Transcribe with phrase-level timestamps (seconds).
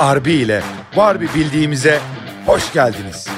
[0.00, 0.62] Arbi ile
[0.96, 2.00] var bildiğimize
[2.46, 3.28] hoş geldiniz.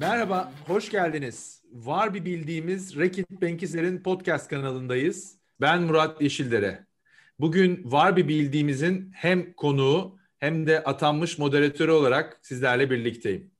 [0.00, 1.62] Merhaba, hoş geldiniz.
[1.72, 5.38] Var bir bildiğimiz Rekit Benkizler'in podcast kanalındayız.
[5.60, 6.86] Ben Murat Yeşildere.
[7.40, 13.50] Bugün var bir bildiğimizin hem konuğu hem de atanmış moderatörü olarak sizlerle birlikteyim.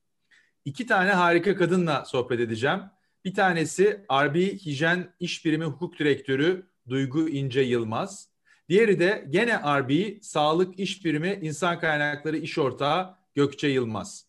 [0.65, 2.79] İki tane harika kadınla sohbet edeceğim.
[3.25, 8.28] Bir tanesi RB Hijyen İş Birimi Hukuk Direktörü Duygu İnce Yılmaz.
[8.69, 14.25] Diğeri de gene RB Sağlık İş Birimi İnsan Kaynakları İş Ortağı Gökçe Yılmaz.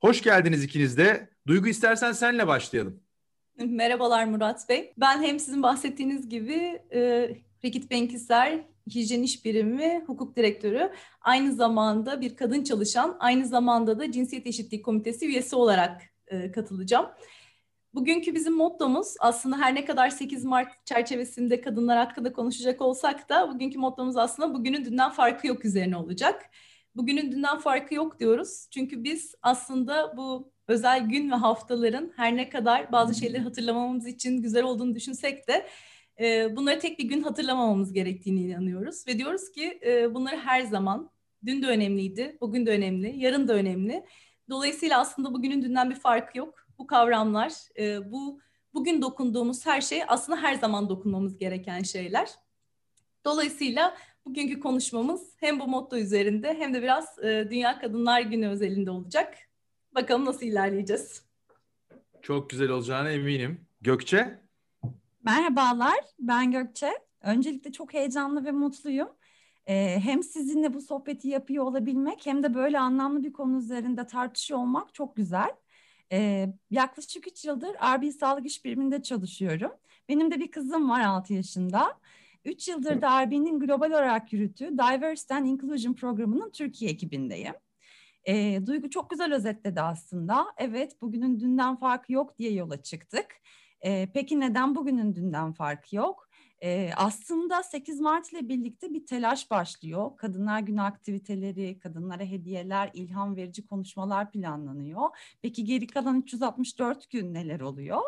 [0.00, 1.28] Hoş geldiniz ikiniz de.
[1.46, 3.00] Duygu istersen senle başlayalım.
[3.58, 4.92] Merhabalar Murat Bey.
[4.96, 7.30] Ben hem sizin bahsettiğiniz gibi e,
[7.64, 8.60] Rekit Benkisler
[8.94, 14.82] Hijyen İş Birimi Hukuk Direktörü, aynı zamanda bir kadın çalışan, aynı zamanda da Cinsiyet Eşitliği
[14.82, 17.06] Komitesi üyesi olarak e, katılacağım.
[17.94, 23.50] Bugünkü bizim mottomuz aslında her ne kadar 8 Mart çerçevesinde kadınlar hakkında konuşacak olsak da
[23.54, 26.50] bugünkü mottomuz aslında bugünün dünden farkı yok üzerine olacak.
[26.96, 28.66] Bugünün dünden farkı yok diyoruz.
[28.70, 34.42] Çünkü biz aslında bu özel gün ve haftaların her ne kadar bazı şeyleri hatırlamamız için
[34.42, 35.66] güzel olduğunu düşünsek de
[36.20, 39.06] e, bunları tek bir gün hatırlamamamız gerektiğini inanıyoruz.
[39.06, 41.10] Ve diyoruz ki e, bunları her zaman,
[41.46, 44.04] dün de önemliydi, bugün de önemli, yarın da önemli.
[44.50, 46.59] Dolayısıyla aslında bugünün dünden bir farkı yok.
[46.80, 48.40] Bu kavramlar, e, bu
[48.74, 52.30] bugün dokunduğumuz her şey aslında her zaman dokunmamız gereken şeyler.
[53.24, 58.90] Dolayısıyla bugünkü konuşmamız hem bu motto üzerinde hem de biraz e, Dünya Kadınlar Günü özelinde
[58.90, 59.34] olacak.
[59.94, 61.24] Bakalım nasıl ilerleyeceğiz.
[62.22, 63.66] Çok güzel olacağına eminim.
[63.80, 64.40] Gökçe?
[65.24, 66.92] Merhabalar, ben Gökçe.
[67.22, 69.08] Öncelikle çok heyecanlı ve mutluyum.
[69.66, 74.60] Ee, hem sizinle bu sohbeti yapıyor olabilmek hem de böyle anlamlı bir konu üzerinde tartışıyor
[74.60, 75.50] olmak çok güzel.
[76.12, 79.72] Ee, yaklaşık 3 yıldır RB Sağlık İş Biriminde çalışıyorum.
[80.08, 81.98] Benim de bir kızım var 6 yaşında.
[82.44, 87.54] 3 yıldır da RB'nin global olarak yürüttüğü Diversity and Inclusion programının Türkiye ekibindeyim.
[88.24, 90.46] E, Duygu çok güzel özetledi aslında.
[90.56, 93.26] Evet bugünün dünden farkı yok diye yola çıktık.
[93.80, 96.29] E, peki neden bugünün dünden farkı yok?
[96.62, 100.16] E, aslında 8 Mart ile birlikte bir telaş başlıyor.
[100.16, 105.08] Kadınlar Günü aktiviteleri, kadınlara hediyeler, ilham verici konuşmalar planlanıyor.
[105.42, 108.00] Peki geri kalan 364 gün neler oluyor?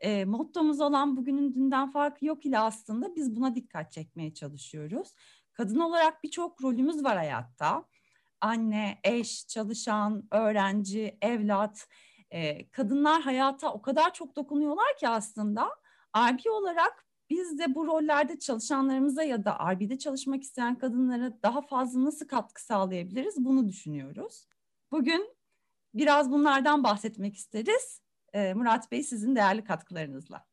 [0.00, 5.14] E, mottomuz olan bugünün dünden farkı yok ile aslında biz buna dikkat çekmeye çalışıyoruz.
[5.52, 7.84] Kadın olarak birçok rolümüz var hayatta.
[8.40, 11.88] Anne, eş, çalışan, öğrenci, evlat.
[12.30, 15.68] E, kadınlar hayata o kadar çok dokunuyorlar ki aslında.
[16.16, 22.04] RB olarak biz de bu rollerde çalışanlarımıza ya da RB'de çalışmak isteyen kadınlara daha fazla
[22.04, 24.46] nasıl katkı sağlayabiliriz bunu düşünüyoruz.
[24.92, 25.34] Bugün
[25.94, 28.02] biraz bunlardan bahsetmek isteriz.
[28.32, 30.46] Ee, Murat Bey sizin değerli katkılarınızla.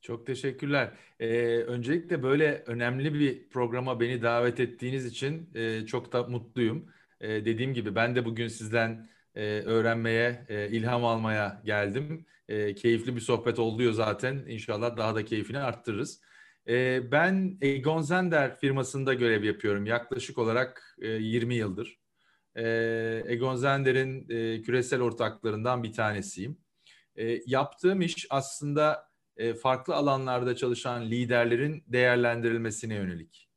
[0.00, 0.92] Çok teşekkürler.
[1.20, 6.92] Ee, öncelikle böyle önemli bir programa beni davet ettiğiniz için e, çok da mutluyum.
[7.20, 12.26] E, dediğim gibi ben de bugün sizden e, öğrenmeye, e, ilham almaya geldim.
[12.48, 14.44] E, keyifli bir sohbet oluyor zaten.
[14.48, 16.20] İnşallah daha da keyfini arttırırız.
[16.68, 19.86] E, ben Egon Zender firmasında görev yapıyorum.
[19.86, 22.00] Yaklaşık olarak e, 20 yıldır.
[22.56, 22.64] E,
[23.26, 26.58] Egon Zender'in e, küresel ortaklarından bir tanesiyim.
[27.16, 33.48] E, yaptığım iş aslında e, farklı alanlarda çalışan liderlerin değerlendirilmesine yönelik.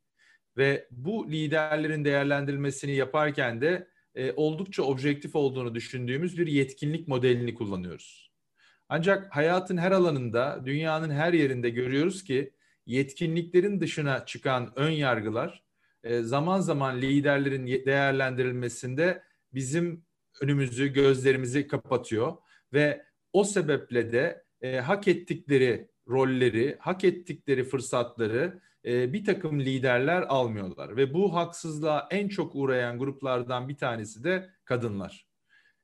[0.57, 8.31] Ve bu liderlerin değerlendirilmesini yaparken de e, oldukça objektif olduğunu düşündüğümüz bir yetkinlik modelini kullanıyoruz.
[8.89, 12.53] Ancak hayatın her alanında, dünyanın her yerinde görüyoruz ki
[12.85, 15.63] yetkinliklerin dışına çıkan ön yargılar
[16.03, 20.05] e, zaman zaman liderlerin değerlendirilmesinde bizim
[20.41, 22.37] önümüzü, gözlerimizi kapatıyor
[22.73, 30.21] ve o sebeple de e, hak ettikleri rolleri, hak ettikleri fırsatları e, bir takım liderler
[30.21, 30.97] almıyorlar.
[30.97, 35.27] Ve bu haksızlığa en çok uğrayan gruplardan bir tanesi de kadınlar.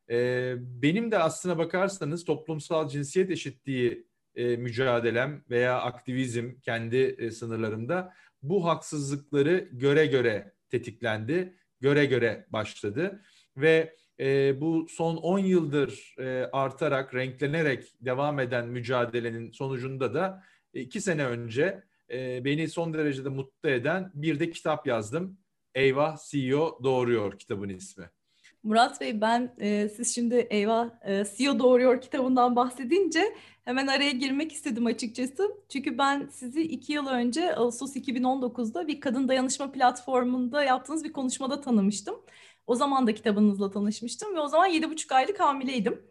[0.09, 8.13] E, benim de aslına bakarsanız toplumsal cinsiyet eşitliği e, mücadelem veya aktivizm kendi e, sınırlarımda
[8.41, 13.21] bu haksızlıkları göre göre tetiklendi, göre göre başladı.
[13.57, 20.43] Ve e, bu son 10 yıldır e, artarak, renklenerek devam eden mücadelenin sonucunda da
[20.73, 25.37] iki sene önce e, beni son derecede mutlu eden bir de kitap yazdım.
[25.75, 28.09] Eyvah CEO Doğuruyor kitabın ismi.
[28.63, 33.23] Murat Bey ben e, siz şimdi Eyvah e, CEO Doğuruyor kitabından bahsedince
[33.65, 35.51] hemen araya girmek istedim açıkçası.
[35.69, 41.61] Çünkü ben sizi iki yıl önce Ağustos 2019'da bir kadın dayanışma platformunda yaptığınız bir konuşmada
[41.61, 42.15] tanımıştım.
[42.69, 46.01] O zaman da kitabınızla tanışmıştım ve o zaman yedi buçuk aylık hamileydim.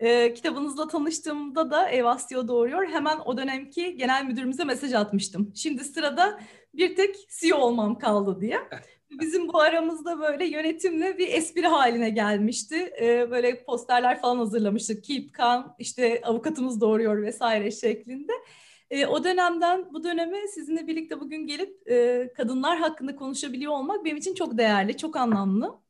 [0.00, 2.88] E, kitabınızla tanıştığımda da Evastio doğuruyor.
[2.88, 5.52] Hemen o dönemki genel müdürümüze mesaj atmıştım.
[5.54, 6.40] Şimdi sırada
[6.74, 8.58] bir tek CEO olmam kaldı diye.
[9.10, 12.92] Bizim bu aramızda böyle yönetimle bir espri haline gelmişti.
[13.00, 15.04] Ee, böyle posterler falan hazırlamıştık.
[15.04, 18.32] Keep calm, işte avukatımız doğuruyor vesaire şeklinde.
[18.90, 24.16] Ee, o dönemden bu döneme sizinle birlikte bugün gelip e, kadınlar hakkında konuşabiliyor olmak benim
[24.16, 25.85] için çok değerli, çok anlamlı.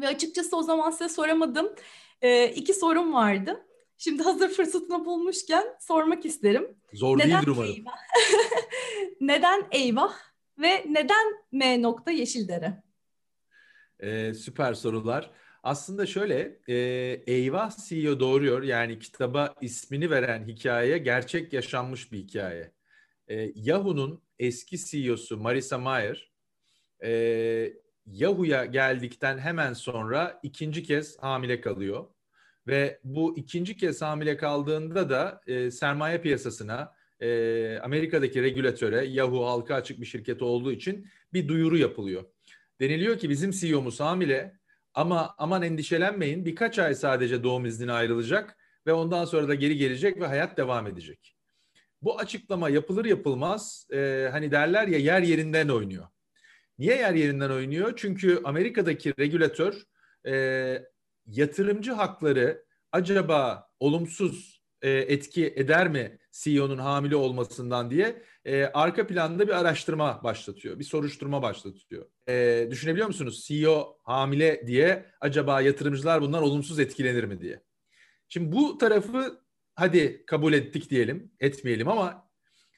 [0.00, 1.74] Ve açıkçası o zaman size soramadım.
[2.22, 3.64] Ee, iki sorum vardı.
[3.98, 6.76] Şimdi hazır fırsatını bulmuşken sormak isterim.
[6.92, 7.70] Zor neden değildir umarım.
[7.74, 7.96] Eyvah?
[9.20, 10.14] neden eyvah
[10.58, 12.82] ve neden M nokta Yeşildere?
[14.00, 15.30] Ee, süper sorular.
[15.62, 16.74] Aslında şöyle, e,
[17.26, 18.62] Eyvah CEO doğuruyor.
[18.62, 22.72] Yani kitaba ismini veren hikaye gerçek yaşanmış bir hikaye.
[23.28, 26.32] E, Yahoo'nun eski CEO'su Marissa Mayer,
[27.02, 27.72] e,
[28.12, 32.06] Yahoo'ya geldikten hemen sonra ikinci kez hamile kalıyor.
[32.66, 39.74] Ve bu ikinci kez hamile kaldığında da e, sermaye piyasasına, e, Amerika'daki regülatöre, Yahoo halka
[39.74, 42.24] açık bir şirket olduğu için bir duyuru yapılıyor.
[42.80, 44.58] Deniliyor ki bizim CEO'muz hamile
[44.94, 48.56] ama aman endişelenmeyin birkaç ay sadece doğum iznine ayrılacak
[48.86, 51.36] ve ondan sonra da geri gelecek ve hayat devam edecek.
[52.02, 56.06] Bu açıklama yapılır yapılmaz e, hani derler ya yer yerinden oynuyor.
[56.78, 57.92] Niye yer yerinden oynuyor?
[57.96, 59.82] Çünkü Amerika'daki regülatör
[60.26, 60.82] e,
[61.26, 69.48] yatırımcı hakları acaba olumsuz e, etki eder mi CEO'nun hamile olmasından diye e, arka planda
[69.48, 72.06] bir araştırma başlatıyor, bir soruşturma başlatıyor.
[72.28, 73.44] E, düşünebiliyor musunuz?
[73.46, 77.62] CEO hamile diye acaba yatırımcılar bundan olumsuz etkilenir mi diye.
[78.28, 79.40] Şimdi bu tarafı
[79.74, 82.30] hadi kabul ettik diyelim, etmeyelim ama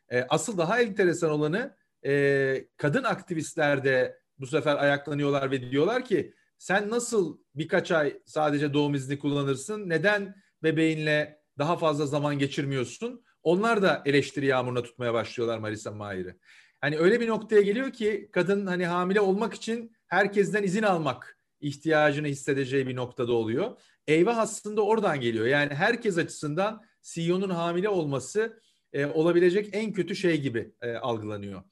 [0.09, 1.77] e, asıl daha enteresan olanı
[2.07, 8.75] e, kadın aktivistler de bu sefer ayaklanıyorlar ve diyorlar ki sen nasıl birkaç ay sadece
[8.75, 9.89] doğum izni kullanırsın?
[9.89, 13.25] Neden bebeğinle daha fazla zaman geçirmiyorsun?
[13.43, 16.37] Onlar da eleştiri yağmuruna tutmaya başlıyorlar Marisa Mayer'i.
[16.81, 22.27] Hani öyle bir noktaya geliyor ki kadın hani hamile olmak için herkesten izin almak ihtiyacını
[22.27, 23.81] hissedeceği bir noktada oluyor.
[24.07, 25.47] Eyvah aslında oradan geliyor.
[25.47, 28.61] Yani herkes açısından CEO'nun hamile olması
[28.93, 31.63] e, olabilecek en kötü şey gibi e, algılanıyor.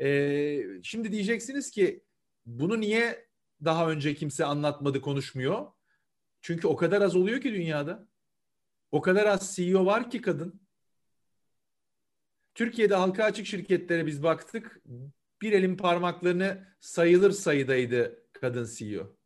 [0.00, 2.04] E, şimdi diyeceksiniz ki
[2.46, 3.28] bunu niye
[3.64, 5.66] daha önce kimse anlatmadı, konuşmuyor?
[6.40, 8.08] Çünkü o kadar az oluyor ki dünyada.
[8.92, 10.60] O kadar az CEO var ki kadın.
[12.54, 14.82] Türkiye'de halka açık şirketlere biz baktık.
[15.42, 19.16] Bir elin parmaklarını sayılır sayıdaydı kadın CEO.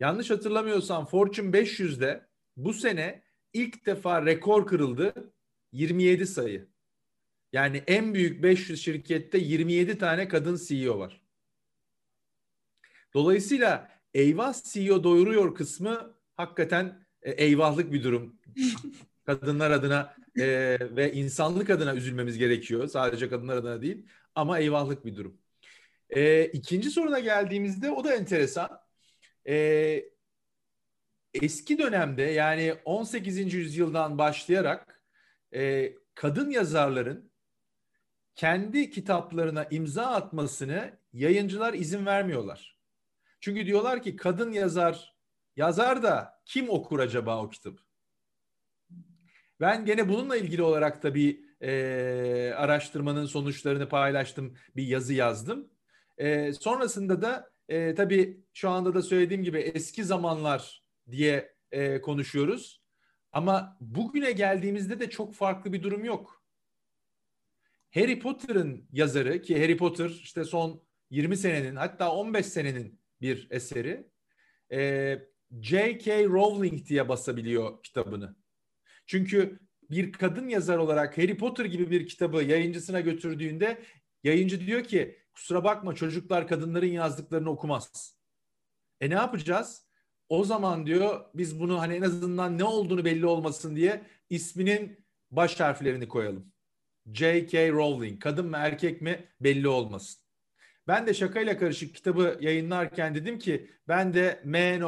[0.00, 2.26] Yanlış hatırlamıyorsam Fortune 500'de
[2.56, 3.22] bu sene
[3.52, 5.32] ilk defa rekor kırıldı.
[5.72, 6.68] 27 sayı.
[7.56, 11.20] Yani en büyük 500 şirkette 27 tane kadın CEO var.
[13.14, 18.40] Dolayısıyla eyvah CEO doyuruyor kısmı hakikaten e, eyvahlık bir durum.
[19.26, 20.46] Kadınlar adına e,
[20.80, 22.88] ve insanlık adına üzülmemiz gerekiyor.
[22.88, 25.38] Sadece kadınlar adına değil ama eyvahlık bir durum.
[26.10, 28.80] E, ikinci soruna geldiğimizde o da enteresan.
[29.48, 30.04] E,
[31.34, 33.54] eski dönemde yani 18.
[33.54, 35.02] yüzyıldan başlayarak
[35.54, 37.35] e, kadın yazarların
[38.36, 42.76] kendi kitaplarına imza atmasını yayıncılar izin vermiyorlar.
[43.40, 45.16] Çünkü diyorlar ki kadın yazar
[45.56, 47.80] yazar da kim okur acaba o kitabı?
[49.60, 55.70] Ben gene bununla ilgili olarak da bir e, araştırmanın sonuçlarını paylaştım, bir yazı yazdım.
[56.18, 62.82] E, sonrasında da e, tabii şu anda da söylediğim gibi eski zamanlar diye e, konuşuyoruz.
[63.32, 66.35] Ama bugüne geldiğimizde de çok farklı bir durum yok.
[67.96, 74.10] Harry Potter'ın yazarı ki Harry Potter işte son 20 senenin hatta 15 senenin bir eseri.
[74.72, 75.18] E,
[75.60, 76.24] J.K.
[76.24, 78.36] Rowling diye basabiliyor kitabını.
[79.06, 79.58] Çünkü
[79.90, 83.82] bir kadın yazar olarak Harry Potter gibi bir kitabı yayıncısına götürdüğünde
[84.24, 88.18] yayıncı diyor ki kusura bakma çocuklar kadınların yazdıklarını okumaz.
[89.00, 89.86] E ne yapacağız?
[90.28, 95.60] O zaman diyor biz bunu hani en azından ne olduğunu belli olmasın diye isminin baş
[95.60, 96.55] harflerini koyalım.
[97.12, 97.70] J.K.
[97.70, 100.22] Rowling kadın mı erkek mi belli olmasın.
[100.88, 104.80] Ben de şakayla karışık kitabı yayınlarken dedim ki ben de M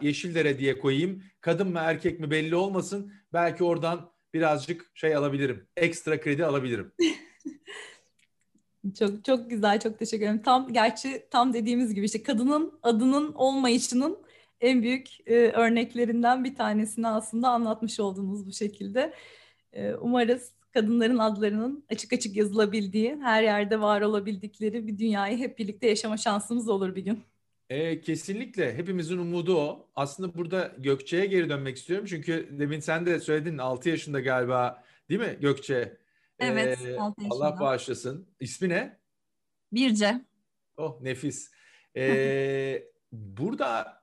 [0.00, 1.22] Yeşildere diye koyayım.
[1.40, 3.12] Kadın mı erkek mi belli olmasın.
[3.32, 5.68] Belki oradan birazcık şey alabilirim.
[5.76, 6.92] Ekstra kredi alabilirim.
[8.98, 10.42] çok çok güzel, çok teşekkür ederim.
[10.42, 14.18] Tam gerçi tam dediğimiz gibi işte kadının adının olmayışının
[14.60, 19.14] en büyük e, örneklerinden bir tanesini aslında anlatmış oldunuz bu şekilde.
[19.72, 25.86] E, umarız kadınların adlarının açık açık yazılabildiği, her yerde var olabildikleri bir dünyayı hep birlikte
[25.88, 27.22] yaşama şansımız olur bir gün.
[27.70, 29.88] E, kesinlikle hepimizin umudu o.
[29.94, 32.06] Aslında burada Gökçe'ye geri dönmek istiyorum.
[32.08, 35.96] Çünkü demin sen de söyledin 6 yaşında galiba değil mi Gökçe?
[36.38, 37.44] Evet ee, 6 yaşında.
[37.44, 38.28] Allah bağışlasın.
[38.40, 38.98] İsmi ne?
[39.72, 40.24] Birce.
[40.76, 41.50] Oh nefis.
[41.96, 44.02] Ee, burada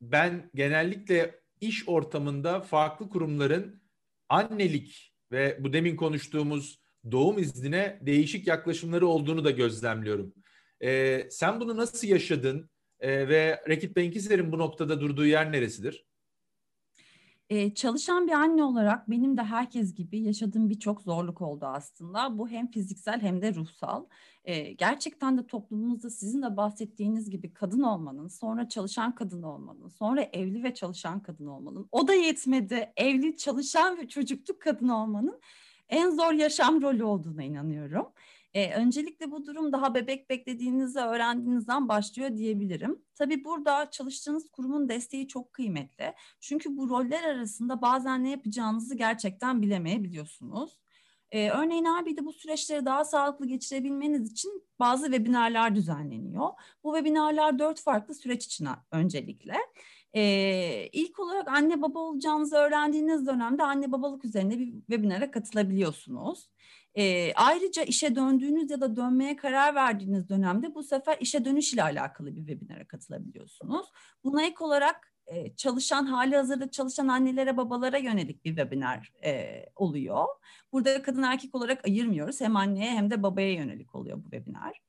[0.00, 3.82] ben genellikle iş ortamında farklı kurumların
[4.28, 6.78] annelik ve bu demin konuştuğumuz
[7.10, 10.34] doğum iznine değişik yaklaşımları olduğunu da gözlemliyorum.
[10.82, 12.70] Ee, sen bunu nasıl yaşadın
[13.00, 16.04] ee, ve Rekit Benkizler'in bu noktada durduğu yer neresidir?
[17.52, 22.38] Ee, çalışan bir anne olarak benim de herkes gibi yaşadığım birçok zorluk oldu aslında.
[22.38, 24.04] Bu hem fiziksel hem de ruhsal.
[24.44, 30.22] Ee, gerçekten de toplumumuzda sizin de bahsettiğiniz gibi kadın olmanın, sonra çalışan kadın olmanın, sonra
[30.22, 35.40] evli ve çalışan kadın olmanın, o da yetmedi evli, çalışan ve çocuklu kadın olmanın
[35.88, 38.06] en zor yaşam rolü olduğuna inanıyorum.
[38.54, 43.02] E, öncelikle bu durum daha bebek beklediğinizde öğrendiğinizden başlıyor diyebilirim.
[43.14, 46.14] Tabii burada çalıştığınız kurumun desteği çok kıymetli.
[46.40, 50.78] Çünkü bu roller arasında bazen ne yapacağınızı gerçekten bilemeyebiliyorsunuz.
[51.30, 56.48] Ee, örneğin ABİ'de bu süreçleri daha sağlıklı geçirebilmeniz için bazı webinarlar düzenleniyor.
[56.84, 59.54] Bu webinarlar dört farklı süreç için öncelikle.
[60.14, 66.48] Ee, ilk olarak anne baba olacağınızı öğrendiğiniz dönemde anne babalık üzerine bir webinara katılabiliyorsunuz.
[66.94, 71.82] E, ayrıca işe döndüğünüz ya da dönmeye karar verdiğiniz dönemde bu sefer işe dönüş ile
[71.82, 73.86] alakalı bir webinara katılabiliyorsunuz.
[74.24, 80.26] Buna ek olarak e, çalışan, hali hazırda çalışan annelere, babalara yönelik bir webinar e, oluyor.
[80.72, 82.40] Burada kadın erkek olarak ayırmıyoruz.
[82.40, 84.80] Hem anneye hem de babaya yönelik oluyor bu webinar.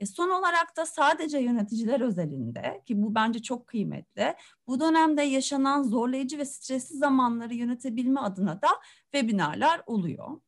[0.00, 4.34] E son olarak da sadece yöneticiler özelinde ki bu bence çok kıymetli.
[4.66, 8.68] Bu dönemde yaşanan zorlayıcı ve stresli zamanları yönetebilme adına da
[9.12, 10.40] webinarlar oluyor.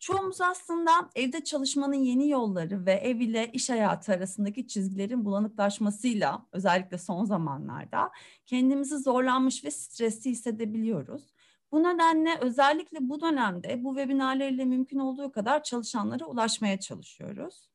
[0.00, 6.98] Çoğumuz aslında evde çalışmanın yeni yolları ve ev ile iş hayatı arasındaki çizgilerin bulanıklaşmasıyla özellikle
[6.98, 8.10] son zamanlarda
[8.46, 11.34] kendimizi zorlanmış ve stresli hissedebiliyoruz.
[11.72, 17.70] Bu nedenle özellikle bu dönemde bu webinarlarla mümkün olduğu kadar çalışanlara ulaşmaya çalışıyoruz.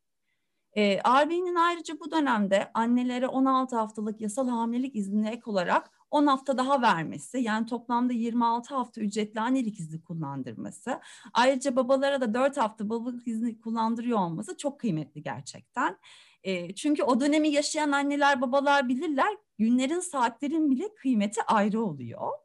[0.73, 6.27] E, ee, RB'nin ayrıca bu dönemde annelere 16 haftalık yasal hamilelik izni ek olarak 10
[6.27, 10.99] hafta daha vermesi yani toplamda 26 hafta ücretli annelik izni kullandırması.
[11.33, 15.97] Ayrıca babalara da 4 hafta babalık izni kullandırıyor olması çok kıymetli gerçekten.
[16.43, 22.44] E, çünkü o dönemi yaşayan anneler babalar bilirler günlerin saatlerin bile kıymeti ayrı oluyor.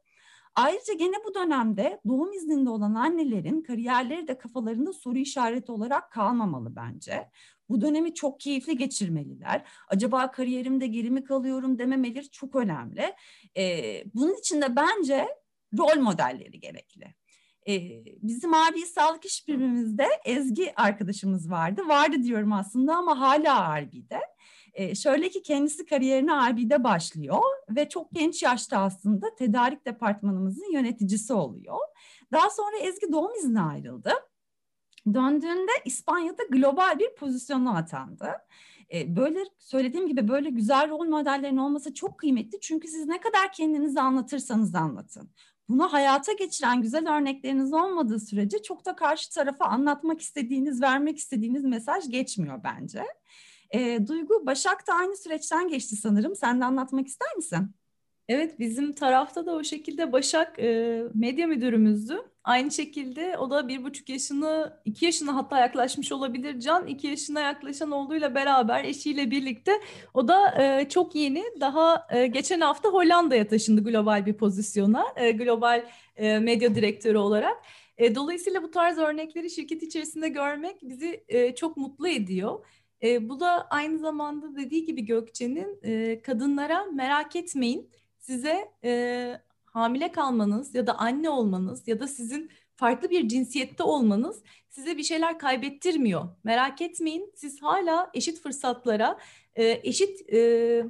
[0.55, 6.75] Ayrıca gene bu dönemde doğum izninde olan annelerin kariyerleri de kafalarında soru işareti olarak kalmamalı
[6.75, 7.29] bence.
[7.69, 9.67] Bu dönemi çok keyifli geçirmeliler.
[9.87, 13.13] Acaba kariyerimde geri mi kalıyorum dememeleri çok önemli.
[13.57, 15.27] Ee, bunun için de bence
[15.77, 17.15] rol modelleri gerekli.
[17.67, 21.81] Ee, bizim abi sağlık iş birimimizde Ezgi arkadaşımız vardı.
[21.87, 24.19] Vardı diyorum aslında ama hala RB'de.
[24.73, 31.33] Ee, şöyle ki kendisi kariyerine RB'de başlıyor ve çok genç yaşta aslında tedarik departmanımızın yöneticisi
[31.33, 31.77] oluyor.
[32.31, 34.13] Daha sonra Ezgi doğum izni ayrıldı.
[35.13, 38.31] Döndüğünde İspanya'da global bir pozisyona atandı.
[38.93, 42.59] E, böyle söylediğim gibi böyle güzel rol modellerin olması çok kıymetli.
[42.59, 45.31] Çünkü siz ne kadar kendinizi anlatırsanız anlatın.
[45.69, 51.63] Bunu hayata geçiren güzel örnekleriniz olmadığı sürece çok da karşı tarafa anlatmak istediğiniz, vermek istediğiniz
[51.63, 53.03] mesaj geçmiyor bence.
[53.71, 56.35] E, Duygu, Başak da aynı süreçten geçti sanırım.
[56.35, 57.75] Sen de anlatmak ister misin?
[58.27, 62.21] Evet, bizim tarafta da o şekilde Başak e, medya müdürümüzdü.
[62.43, 66.59] Aynı şekilde o da bir buçuk yaşını, iki yaşına hatta yaklaşmış olabilir.
[66.59, 69.71] Can iki yaşına yaklaşan olduğuyla beraber eşiyle birlikte
[70.13, 71.43] o da e, çok yeni.
[71.59, 75.85] Daha e, geçen hafta Hollanda'ya taşındı global bir pozisyona, e, global
[76.15, 77.57] e, medya direktörü olarak.
[77.97, 82.65] E, dolayısıyla bu tarz örnekleri şirket içerisinde görmek bizi e, çok mutlu ediyor.
[83.03, 90.11] E, bu da aynı zamanda dediği gibi Gökçe'nin e, kadınlara merak etmeyin size e, hamile
[90.11, 95.39] kalmanız ya da anne olmanız ya da sizin farklı bir cinsiyette olmanız size bir şeyler
[95.39, 96.29] kaybettirmiyor.
[96.43, 99.17] Merak etmeyin siz hala eşit fırsatlara,
[99.55, 100.83] e, eşit e,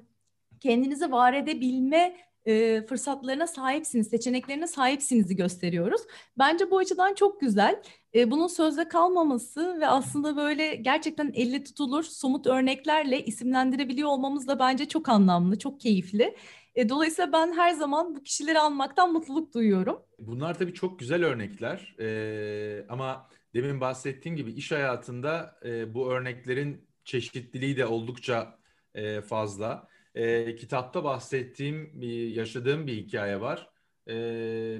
[0.59, 6.01] kendinizi var edebilme e, fırsatlarına sahipsiniz, seçeneklerine sahipsinizi gösteriyoruz.
[6.39, 7.81] Bence bu açıdan çok güzel.
[8.15, 14.59] E, bunun sözde kalmaması ve aslında böyle gerçekten elle tutulur somut örneklerle isimlendirebiliyor olmamız da
[14.59, 16.35] bence çok anlamlı, çok keyifli.
[16.75, 20.01] E, dolayısıyla ben her zaman bu kişileri almaktan mutluluk duyuyorum.
[20.19, 26.87] Bunlar tabii çok güzel örnekler e, ama demin bahsettiğim gibi iş hayatında e, bu örneklerin
[27.05, 28.59] çeşitliliği de oldukça
[28.95, 29.90] e, fazla.
[30.15, 33.69] E, kitapta bahsettiğim, bir, yaşadığım bir hikaye var.
[34.07, 34.15] E,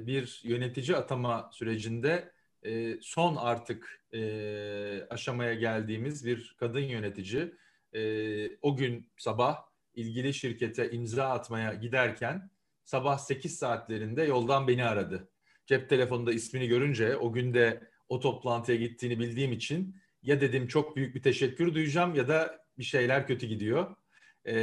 [0.06, 7.52] bir yönetici atama sürecinde e, son artık e, aşamaya geldiğimiz bir kadın yönetici
[7.94, 9.56] e, o gün sabah
[9.94, 12.50] ilgili şirkete imza atmaya giderken
[12.84, 15.28] sabah 8 saatlerinde yoldan beni aradı.
[15.66, 21.14] Cep telefonunda ismini görünce o günde o toplantıya gittiğini bildiğim için ya dedim çok büyük
[21.14, 23.96] bir teşekkür duyacağım ya da bir şeyler kötü gidiyor.
[24.46, 24.54] E,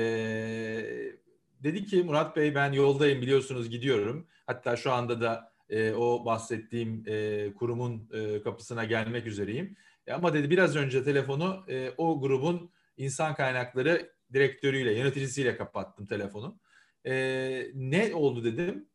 [1.64, 4.28] dedi ki Murat Bey ben yoldayım biliyorsunuz gidiyorum.
[4.46, 9.76] Hatta şu anda da e, o bahsettiğim e, kurumun e, kapısına gelmek üzereyim.
[10.08, 16.60] E, ama dedi biraz önce telefonu e, o grubun insan kaynakları direktörüyle, yöneticisiyle kapattım telefonu.
[17.06, 18.90] E, ne oldu dedim.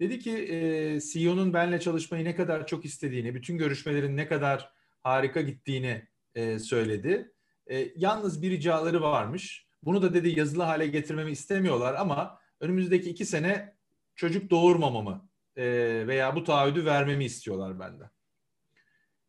[0.00, 5.40] Dedi ki e, CEO'nun benle çalışmayı ne kadar çok istediğini, bütün görüşmelerin ne kadar harika
[5.40, 7.32] gittiğini e, söyledi.
[7.70, 9.66] E, yalnız bir ricaları varmış.
[9.82, 13.76] Bunu da dedi yazılı hale getirmemi istemiyorlar ama önümüzdeki iki sene
[14.14, 15.64] çocuk doğurmamamı e,
[16.06, 18.10] veya bu taahhüdü vermemi istiyorlar benden.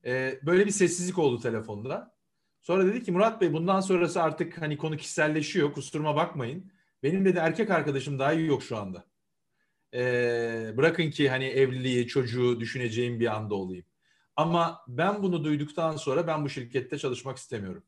[0.05, 2.15] E, böyle bir sessizlik oldu telefonda.
[2.62, 6.72] Sonra dedi ki Murat Bey bundan sonrası artık hani konu kişiselleşiyor kusuruma bakmayın.
[7.03, 9.05] Benim dedi erkek arkadaşım daha iyi yok şu anda.
[9.93, 13.86] E, bırakın ki hani evliliği, çocuğu düşüneceğim bir anda olayım.
[14.36, 17.84] Ama ben bunu duyduktan sonra ben bu şirkette çalışmak istemiyorum.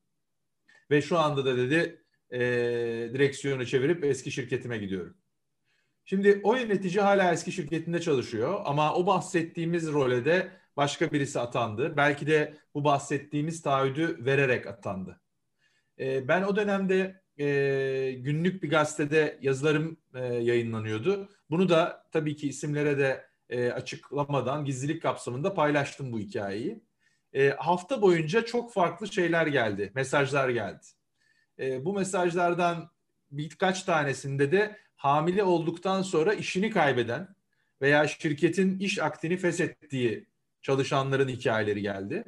[0.92, 2.03] Ve şu anda da dedi
[2.34, 2.40] e,
[3.14, 5.18] direksiyonu çevirip eski şirketime gidiyorum.
[6.06, 11.98] Şimdi o yönetici hala eski şirketinde çalışıyor ama o bahsettiğimiz role de başka birisi atandı.
[11.98, 15.22] Belki de bu bahsettiğimiz taahhüdü vererek atandı.
[16.00, 21.30] E, ben o dönemde e, günlük bir gazetede yazılarım e, yayınlanıyordu.
[21.50, 26.84] Bunu da tabii ki isimlere de e, açıklamadan gizlilik kapsamında paylaştım bu hikayeyi.
[27.34, 30.86] E, hafta boyunca çok farklı şeyler geldi, mesajlar geldi.
[31.60, 32.90] E, bu mesajlardan
[33.32, 37.36] birkaç tanesinde de hamile olduktan sonra işini kaybeden
[37.82, 40.28] veya şirketin iş aktini feshettiği
[40.62, 42.24] çalışanların hikayeleri geldi.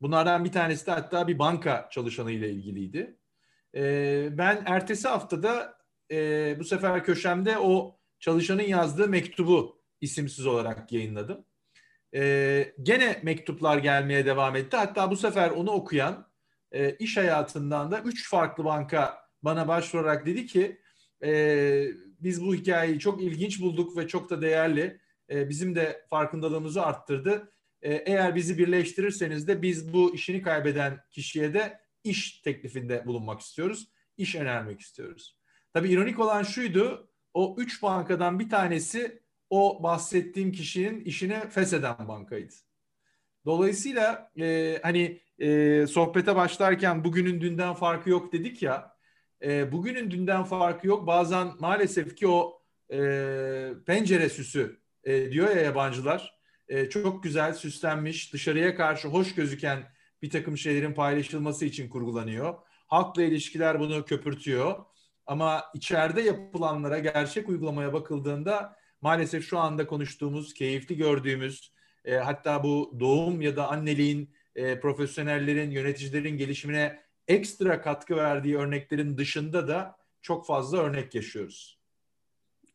[0.00, 3.16] Bunlardan bir tanesi de hatta bir banka çalışanı ile ilgiliydi.
[3.74, 5.78] E, ben ertesi haftada
[6.10, 11.44] e, bu sefer köşemde o çalışanın yazdığı mektubu isimsiz olarak yayınladım.
[12.14, 14.76] E, gene mektuplar gelmeye devam etti.
[14.76, 16.29] Hatta bu sefer onu okuyan
[16.72, 20.80] e, iş hayatından da üç farklı banka bana başvurarak dedi ki
[21.22, 21.86] e,
[22.20, 25.00] biz bu hikayeyi çok ilginç bulduk ve çok da değerli.
[25.30, 27.52] E, bizim de farkındalığımızı arttırdı.
[27.82, 33.88] E, eğer bizi birleştirirseniz de biz bu işini kaybeden kişiye de iş teklifinde bulunmak istiyoruz.
[34.16, 35.38] İş önermek istiyoruz.
[35.72, 37.10] Tabii ironik olan şuydu.
[37.34, 42.54] O üç bankadan bir tanesi o bahsettiğim kişinin işine fesheden bankaydı.
[43.44, 48.96] Dolayısıyla e, hani e, sohbete başlarken bugünün dünden farkı yok dedik ya.
[49.42, 51.06] E, bugünün dünden farkı yok.
[51.06, 52.98] Bazen maalesef ki o e,
[53.86, 56.40] pencere süsü e, diyor ya yabancılar.
[56.68, 59.82] E, çok güzel süslenmiş, dışarıya karşı hoş gözüken
[60.22, 62.54] bir takım şeylerin paylaşılması için kurgulanıyor.
[62.86, 64.84] Halkla ilişkiler bunu köpürtüyor.
[65.26, 71.72] Ama içeride yapılanlara, gerçek uygulamaya bakıldığında maalesef şu anda konuştuğumuz, keyifli gördüğümüz,
[72.04, 79.16] e, hatta bu doğum ya da anneliğin, e, profesyonellerin, yöneticilerin gelişimine ekstra katkı verdiği örneklerin
[79.16, 81.80] dışında da çok fazla örnek yaşıyoruz.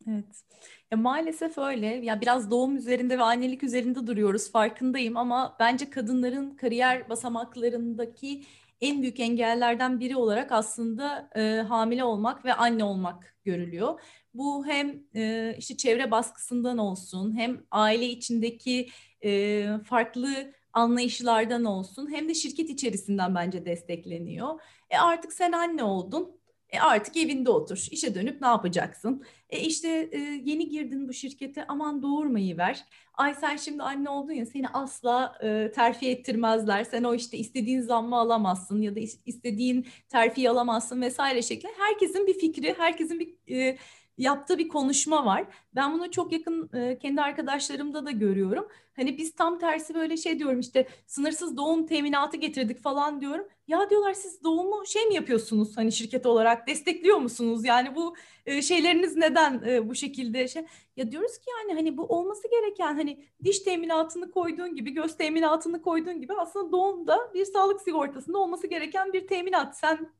[0.08, 0.44] Evet.
[0.90, 1.86] Ya maalesef öyle.
[1.86, 8.44] Ya biraz doğum üzerinde ve annelik üzerinde duruyoruz farkındayım ama bence kadınların kariyer basamaklarındaki
[8.80, 14.00] en büyük engellerden biri olarak aslında e, hamile olmak ve anne olmak görülüyor.
[14.34, 18.88] Bu hem e, işte çevre baskısından olsun, hem aile içindeki
[19.24, 24.60] e, farklı anlayışlardan olsun, hem de şirket içerisinden bence destekleniyor.
[24.90, 27.86] E artık sen anne oldun, e artık evinde otur.
[27.90, 29.24] İşe dönüp ne yapacaksın?
[29.50, 32.84] E işte e, yeni girdin bu şirkete aman doğurmayı ver.
[33.14, 36.84] Ay sen şimdi anne oldun ya seni asla e, terfi ettirmezler.
[36.84, 41.72] Sen o işte istediğin zammı alamazsın ya da istediğin terfi alamazsın vesaire şeklinde.
[41.78, 43.78] Herkesin bir fikri, herkesin bir e,
[44.18, 45.44] yaptığı bir konuşma var.
[45.74, 48.68] Ben bunu çok yakın e, kendi arkadaşlarımda da görüyorum.
[48.96, 53.46] Hani biz tam tersi böyle şey diyorum işte sınırsız doğum teminatı getirdik falan diyorum.
[53.68, 57.64] Ya diyorlar siz doğumu şey mi yapıyorsunuz hani şirket olarak destekliyor musunuz?
[57.64, 58.14] Yani bu
[58.46, 60.64] e, şeyleriniz neden e, bu şekilde şey?
[60.96, 65.82] Ya diyoruz ki yani hani bu olması gereken hani diş teminatını koyduğun gibi göz teminatını
[65.82, 69.78] koyduğun gibi aslında doğumda bir sağlık sigortasında olması gereken bir teminat.
[69.78, 70.10] Sen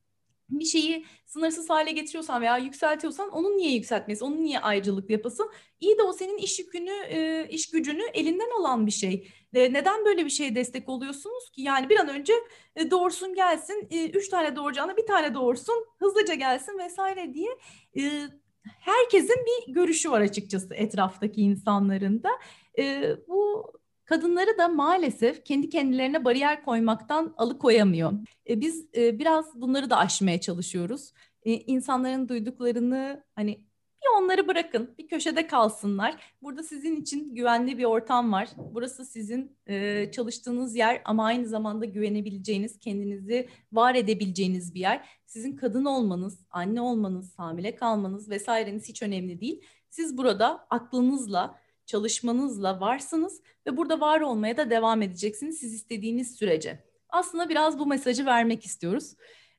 [0.48, 5.50] bir şeyi sınırsız hale getiriyorsan veya yükseltiyorsan onun niye yükseltmesi, onun niye ayrıcalık yapasın?
[5.80, 9.28] İyi de o senin iş yükünü, e, iş gücünü elinden alan bir şey.
[9.54, 11.62] E, neden böyle bir şeye destek oluyorsunuz ki?
[11.62, 12.32] Yani bir an önce
[12.76, 17.50] e, doğursun gelsin, üç tane doğuracağına bir tane doğursun, hızlıca gelsin vesaire diye
[18.62, 22.30] herkesin bir görüşü var açıkçası etraftaki insanların da.
[23.28, 23.72] Bu
[24.06, 28.12] kadınları da maalesef kendi kendilerine bariyer koymaktan alıkoyamıyor.
[28.48, 31.12] E, biz e, biraz bunları da aşmaya çalışıyoruz.
[31.42, 33.66] E, insanların duyduklarını hani
[34.02, 34.94] bir onları bırakın.
[34.98, 36.34] Bir köşede kalsınlar.
[36.42, 38.48] Burada sizin için güvenli bir ortam var.
[38.56, 45.08] Burası sizin e, çalıştığınız yer ama aynı zamanda güvenebileceğiniz, kendinizi var edebileceğiniz bir yer.
[45.26, 49.62] Sizin kadın olmanız, anne olmanız, hamile kalmanız vesaireniz hiç önemli değil.
[49.90, 56.84] Siz burada aklınızla, çalışmanızla varsınız ve burada var olmaya da devam edeceksiniz siz istediğiniz sürece.
[57.08, 59.14] Aslında biraz bu mesajı vermek istiyoruz.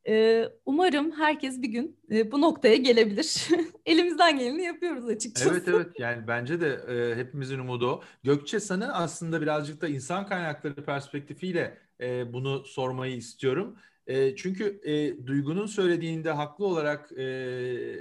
[0.08, 3.48] Ee, umarım herkes bir gün e, bu noktaya gelebilir.
[3.86, 5.50] Elimizden geleni yapıyoruz açıkçası.
[5.50, 8.04] Evet evet yani bence de e, hepimizin umudu o.
[8.24, 13.76] Gökçe sana aslında birazcık da insan kaynakları perspektifiyle e, bunu sormayı istiyorum.
[14.36, 14.82] Çünkü
[15.26, 17.12] Duygu'nun söylediğinde haklı olarak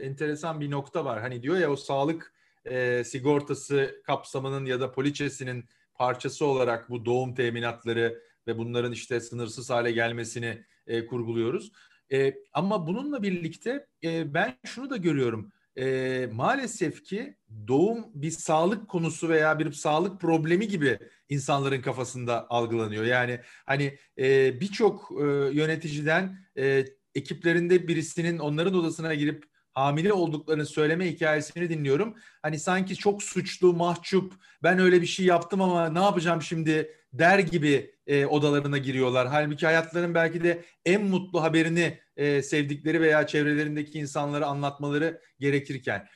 [0.02, 1.20] enteresan bir nokta var.
[1.20, 2.32] Hani diyor ya o sağlık
[2.70, 9.70] e, sigortası kapsamının ya da poliçesinin parçası olarak bu doğum teminatları ve bunların işte sınırsız
[9.70, 11.72] hale gelmesini e, kurguluyoruz.
[12.12, 15.52] E, ama bununla birlikte e, ben şunu da görüyorum.
[15.78, 17.36] E, maalesef ki
[17.68, 20.98] doğum bir sağlık konusu veya bir sağlık problemi gibi
[21.28, 23.04] insanların kafasında algılanıyor.
[23.04, 29.44] Yani hani e, birçok e, yöneticiden e, ekiplerinde birisinin onların odasına girip
[29.76, 32.14] hamile olduklarını söyleme hikayesini dinliyorum.
[32.42, 37.38] Hani sanki çok suçlu, mahcup, ben öyle bir şey yaptım ama ne yapacağım şimdi der
[37.38, 39.28] gibi e, odalarına giriyorlar.
[39.28, 46.08] Halbuki hayatlarının belki de en mutlu haberini e, sevdikleri veya çevrelerindeki insanlara anlatmaları gerekirken.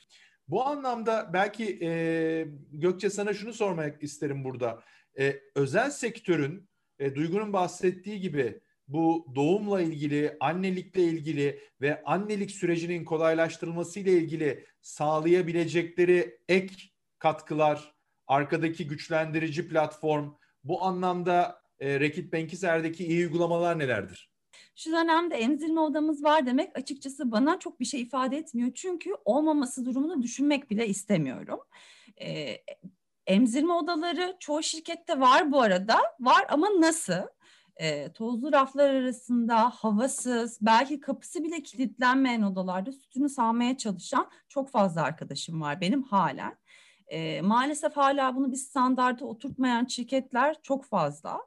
[0.47, 4.83] Bu anlamda belki e, Gökçe sana şunu sormak isterim burada.
[5.19, 6.69] E, özel sektörün
[6.99, 8.61] e, Duygu'nun bahsettiği gibi
[8.93, 16.75] bu doğumla ilgili, annelikle ilgili ve annelik sürecinin kolaylaştırılması ile ilgili sağlayabilecekleri ek
[17.19, 17.95] katkılar,
[18.27, 20.31] arkadaki güçlendirici platform,
[20.63, 24.31] bu anlamda e, Rekit Benkiser'deki iyi uygulamalar nelerdir?
[24.75, 28.71] Şu dönemde emzirme odamız var demek açıkçası bana çok bir şey ifade etmiyor.
[28.75, 31.59] Çünkü olmaması durumunu düşünmek bile istemiyorum.
[32.21, 32.57] Ee,
[33.27, 35.99] emzirme odaları çoğu şirkette var bu arada.
[36.19, 37.21] Var ama nasıl?
[37.75, 45.01] E, tozlu raflar arasında havasız, belki kapısı bile kilitlenmeyen odalarda sütünü sağmaya çalışan çok fazla
[45.01, 46.57] arkadaşım var benim halen.
[47.07, 51.39] E, maalesef hala bunu bir standarda oturtmayan şirketler çok fazla.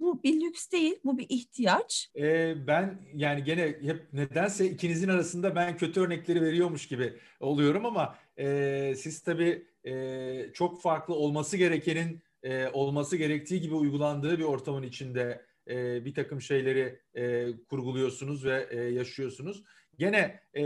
[0.00, 2.10] Bu bir lüks değil, bu bir ihtiyaç.
[2.16, 8.14] Ee, ben yani gene hep nedense ikinizin arasında ben kötü örnekleri veriyormuş gibi oluyorum ama
[8.38, 14.82] e, siz tabii e, çok farklı olması gerekenin e, olması gerektiği gibi uygulandığı bir ortamın
[14.82, 19.64] içinde e, bir takım şeyleri e, kurguluyorsunuz ve e, yaşıyorsunuz.
[19.98, 20.62] Gene e,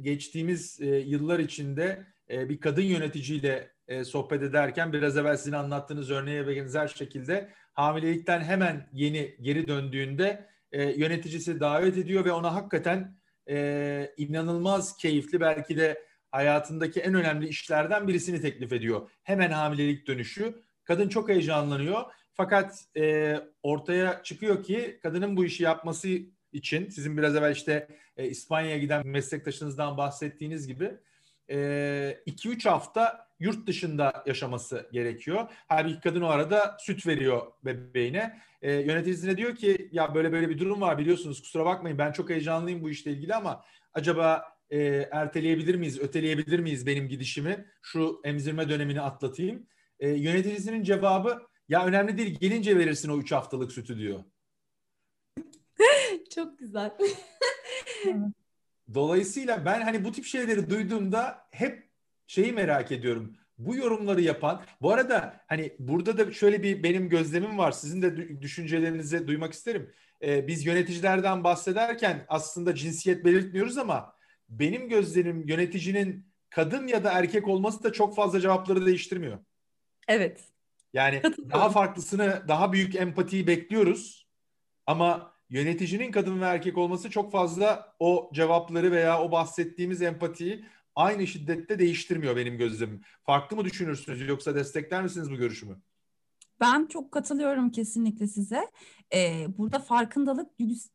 [0.00, 6.10] geçtiğimiz e, yıllar içinde e, bir kadın yöneticiyle e, sohbet ederken biraz evvel sizin anlattığınız
[6.10, 13.16] örneğe benzer şekilde hamilelikten hemen yeni geri döndüğünde e, yöneticisi davet ediyor ve ona hakikaten
[13.48, 19.10] e, inanılmaz keyifli belki de hayatındaki en önemli işlerden birisini teklif ediyor.
[19.22, 20.62] Hemen hamilelik dönüşü.
[20.84, 22.02] Kadın çok heyecanlanıyor
[22.40, 26.08] fakat e, ortaya çıkıyor ki kadının bu işi yapması
[26.52, 30.90] için sizin biraz evvel işte e, İspanya'ya giden meslektaşınızdan bahsettiğiniz gibi
[31.48, 35.48] 2-3 e, hafta yurt dışında yaşaması gerekiyor.
[35.68, 38.40] Halbuki kadın o arada süt veriyor bebeğine.
[38.62, 42.30] E, yöneticisine diyor ki ya böyle böyle bir durum var biliyorsunuz kusura bakmayın ben çok
[42.30, 47.66] heyecanlıyım bu işle ilgili ama acaba e, erteleyebilir miyiz, öteleyebilir miyiz benim gidişimi?
[47.82, 49.66] Şu emzirme dönemini atlatayım.
[50.00, 54.24] E, yöneticisinin cevabı ya önemli değil gelince verirsin o üç haftalık sütü diyor.
[56.34, 56.90] Çok güzel.
[58.94, 61.90] Dolayısıyla ben hani bu tip şeyleri duyduğumda hep
[62.26, 63.36] şeyi merak ediyorum.
[63.58, 67.72] Bu yorumları yapan, bu arada hani burada da şöyle bir benim gözlemim var.
[67.72, 69.92] Sizin de düşüncelerinizi duymak isterim.
[70.22, 74.14] Ee, biz yöneticilerden bahsederken aslında cinsiyet belirtmiyoruz ama
[74.48, 79.38] benim gözlerim yöneticinin kadın ya da erkek olması da çok fazla cevapları değiştirmiyor.
[80.08, 80.50] Evet.
[80.92, 84.28] Yani daha farklısını, daha büyük empatiyi bekliyoruz.
[84.86, 90.64] Ama yöneticinin kadın ve erkek olması çok fazla o cevapları veya o bahsettiğimiz empatiyi
[90.96, 93.02] aynı şiddette değiştirmiyor benim gözlemim.
[93.22, 95.82] Farklı mı düşünürsünüz yoksa destekler misiniz bu görüşümü?
[96.60, 98.70] Ben çok katılıyorum kesinlikle size.
[99.14, 100.50] Ee, burada farkındalık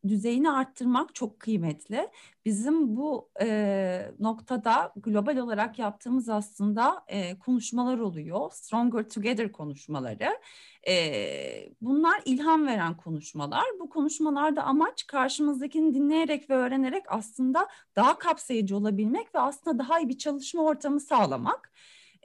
[0.08, 2.08] düzeyini arttırmak çok kıymetli.
[2.44, 8.50] Bizim bu e, noktada global olarak yaptığımız aslında e, konuşmalar oluyor.
[8.52, 10.38] Stronger Together konuşmaları.
[10.88, 10.94] E,
[11.80, 13.64] bunlar ilham veren konuşmalar.
[13.80, 20.08] Bu konuşmalarda amaç karşımızdakini dinleyerek ve öğrenerek aslında daha kapsayıcı olabilmek ve aslında daha iyi
[20.08, 21.72] bir çalışma ortamı sağlamak.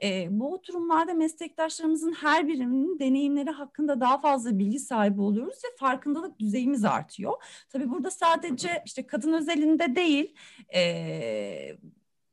[0.02, 6.38] E, bu oturumlarda meslektaşlarımızın her birinin deneyimleri hakkında daha fazla bilgi sahibi oluyoruz ve farkındalık
[6.38, 7.32] düzeyimiz artıyor.
[7.70, 10.34] Tabii burada sadece işte kadın özelinde değil,
[10.74, 11.76] e,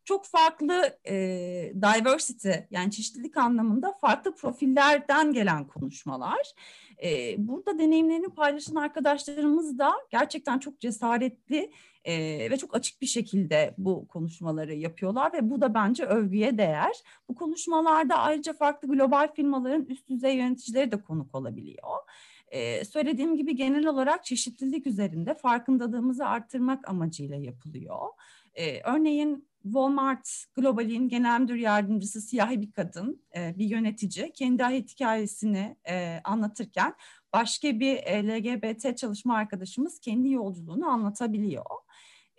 [0.09, 1.15] çok farklı e,
[1.75, 6.53] diversity yani çeşitlilik anlamında farklı profillerden gelen konuşmalar.
[7.03, 11.71] E, burada deneyimlerini paylaşan arkadaşlarımız da gerçekten çok cesaretli
[12.03, 16.91] e, ve çok açık bir şekilde bu konuşmaları yapıyorlar ve bu da bence övgüye değer.
[17.29, 21.97] Bu konuşmalarda ayrıca farklı global firmaların üst düzey yöneticileri de konuk olabiliyor.
[22.51, 28.07] Ee, söylediğim gibi genel olarak çeşitlilik üzerinde farkındalığımızı arttırmak amacıyla yapılıyor.
[28.53, 34.89] Ee, örneğin Walmart Global'in genel müdür yardımcısı siyahi bir kadın, e, bir yönetici kendi hayat
[34.89, 36.93] hikayesini e, anlatırken
[37.33, 41.65] başka bir LGBT çalışma arkadaşımız kendi yolculuğunu anlatabiliyor.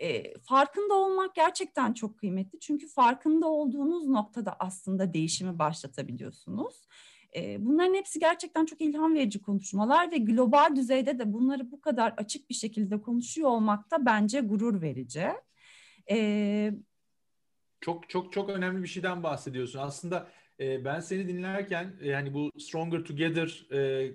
[0.01, 6.89] E, farkında olmak gerçekten çok kıymetli çünkü farkında olduğunuz noktada aslında değişimi başlatabiliyorsunuz.
[7.37, 12.15] E, bunların hepsi gerçekten çok ilham verici konuşmalar ve global düzeyde de bunları bu kadar
[12.17, 15.27] açık bir şekilde konuşuyor olmak da bence gurur verici.
[16.11, 16.73] E,
[17.81, 19.79] çok çok çok önemli bir şeyden bahsediyorsun.
[19.79, 20.29] Aslında
[20.61, 24.11] e, ben seni dinlerken yani bu Stronger Together e,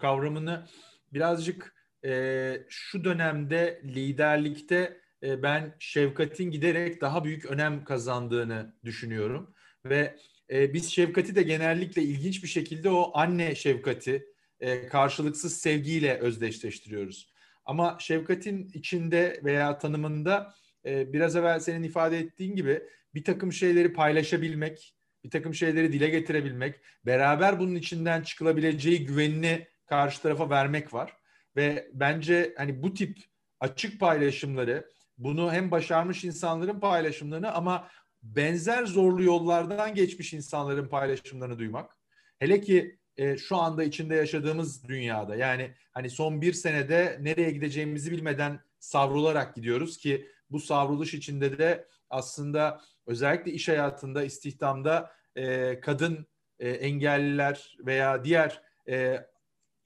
[0.00, 0.66] kavramını
[1.12, 1.74] birazcık
[2.04, 9.54] e, şu dönemde liderlikte e, ben şefkatin giderek daha büyük önem kazandığını düşünüyorum
[9.84, 10.16] ve
[10.50, 14.26] e, biz şefkati de genellikle ilginç bir şekilde o anne şefkati
[14.60, 17.32] e, karşılıksız sevgiyle özdeşleştiriyoruz.
[17.64, 20.54] Ama şefkatin içinde veya tanımında
[20.86, 22.82] e, biraz evvel senin ifade ettiğin gibi
[23.14, 26.74] bir takım şeyleri paylaşabilmek, bir takım şeyleri dile getirebilmek,
[27.06, 31.16] beraber bunun içinden çıkılabileceği güvenini karşı tarafa vermek var.
[31.56, 33.18] Ve bence hani bu tip
[33.60, 37.88] açık paylaşımları, bunu hem başarmış insanların paylaşımlarını ama
[38.22, 41.96] benzer zorlu yollardan geçmiş insanların paylaşımlarını duymak.
[42.38, 48.10] Hele ki e, şu anda içinde yaşadığımız dünyada yani hani son bir senede nereye gideceğimizi
[48.10, 56.26] bilmeden savrularak gidiyoruz ki bu savruluş içinde de aslında özellikle iş hayatında, istihdamda e, kadın
[56.58, 59.26] e, engelliler veya diğer e,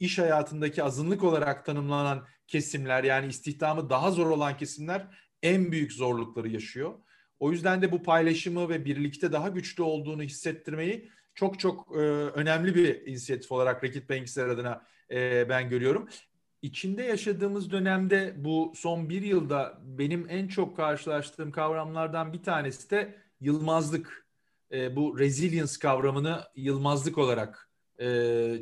[0.00, 5.06] iş hayatındaki azınlık olarak tanımlanan kesimler yani istihdamı daha zor olan kesimler
[5.42, 6.94] en büyük zorlukları yaşıyor.
[7.40, 12.74] O yüzden de bu paylaşımı ve birlikte daha güçlü olduğunu hissettirmeyi çok çok e, önemli
[12.74, 16.08] bir inisiyatif olarak Rakit Banks'ler adına e, ben görüyorum.
[16.62, 23.14] İçinde yaşadığımız dönemde bu son bir yılda benim en çok karşılaştığım kavramlardan bir tanesi de
[23.40, 24.26] yılmazlık.
[24.72, 28.06] E, bu resilience kavramını yılmazlık olarak e,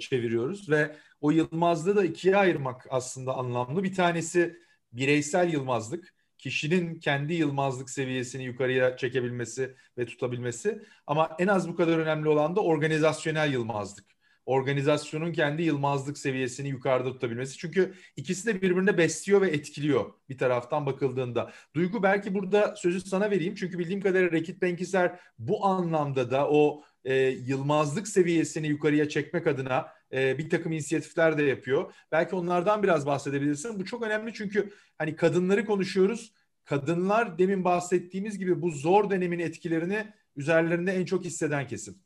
[0.00, 3.82] çeviriyoruz ve o yılmazlığı da ikiye ayırmak aslında anlamlı.
[3.82, 4.60] Bir tanesi
[4.92, 10.82] bireysel yılmazlık kişinin kendi yılmazlık seviyesini yukarıya çekebilmesi ve tutabilmesi.
[11.06, 14.04] Ama en az bu kadar önemli olan da organizasyonel yılmazlık.
[14.46, 17.58] Organizasyonun kendi yılmazlık seviyesini yukarıda tutabilmesi.
[17.58, 21.52] Çünkü ikisi de birbirine besliyor ve etkiliyor bir taraftan bakıldığında.
[21.74, 23.54] Duygu belki burada sözü sana vereyim.
[23.54, 29.99] Çünkü bildiğim kadarıyla Rekit Benkiser bu anlamda da o e, yılmazlık seviyesini yukarıya çekmek adına
[30.12, 31.94] e, bir takım inisiyatifler de yapıyor.
[32.12, 33.80] Belki onlardan biraz bahsedebilirsin.
[33.80, 36.32] Bu çok önemli çünkü hani kadınları konuşuyoruz.
[36.64, 42.02] Kadınlar demin bahsettiğimiz gibi bu zor dönemin etkilerini üzerlerinde en çok hisseden kesim.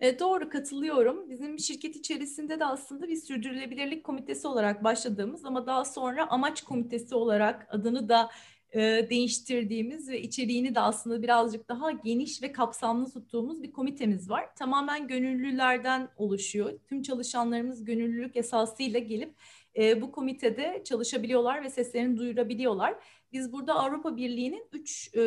[0.00, 1.30] E, doğru katılıyorum.
[1.30, 7.14] Bizim şirket içerisinde de aslında bir sürdürülebilirlik komitesi olarak başladığımız ama daha sonra amaç komitesi
[7.14, 8.30] olarak adını da
[8.74, 14.54] e, değiştirdiğimiz ve içeriğini de aslında birazcık daha geniş ve kapsamlı tuttuğumuz bir komitemiz var.
[14.54, 16.72] Tamamen gönüllülerden oluşuyor.
[16.88, 19.34] Tüm çalışanlarımız gönüllülük esasıyla gelip
[19.76, 22.94] e, bu komitede çalışabiliyorlar ve seslerini duyurabiliyorlar.
[23.32, 25.22] Biz burada Avrupa Birliği'nin üç e,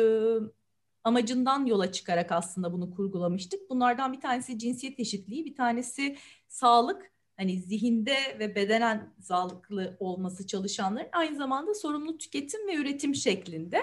[1.04, 3.70] amacından yola çıkarak aslında bunu kurgulamıştık.
[3.70, 6.16] Bunlardan bir tanesi cinsiyet eşitliği, bir tanesi
[6.48, 7.11] sağlık,
[7.42, 13.80] hani zihinde ve bedenen sağlıklı olması çalışanların aynı zamanda sorumlu tüketim ve üretim şeklinde.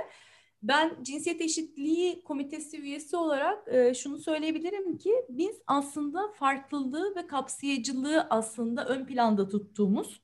[0.64, 8.28] Ben cinsiyet eşitliği komitesi üyesi olarak e, şunu söyleyebilirim ki biz aslında farklılığı ve kapsayıcılığı
[8.30, 10.22] aslında ön planda tuttuğumuz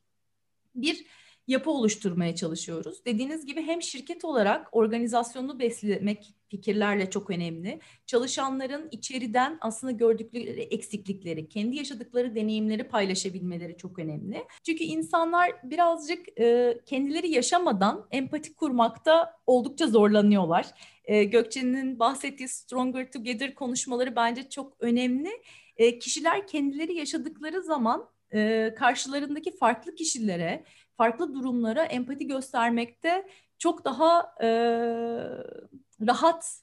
[0.75, 1.05] bir
[1.47, 3.05] yapı oluşturmaya çalışıyoruz.
[3.05, 7.79] Dediğiniz gibi hem şirket olarak organizasyonunu beslemek fikirlerle çok önemli.
[8.05, 14.43] Çalışanların içeriden aslında gördükleri eksiklikleri, kendi yaşadıkları deneyimleri paylaşabilmeleri çok önemli.
[14.65, 20.65] Çünkü insanlar birazcık e, kendileri yaşamadan empati kurmakta oldukça zorlanıyorlar.
[21.05, 25.29] E, Gökçe'nin bahsettiği Stronger Together konuşmaları bence çok önemli.
[25.77, 30.63] E, kişiler kendileri yaşadıkları zaman e, karşılarındaki farklı kişilere,
[30.97, 34.49] farklı durumlara empati göstermekte çok daha e,
[36.01, 36.61] rahat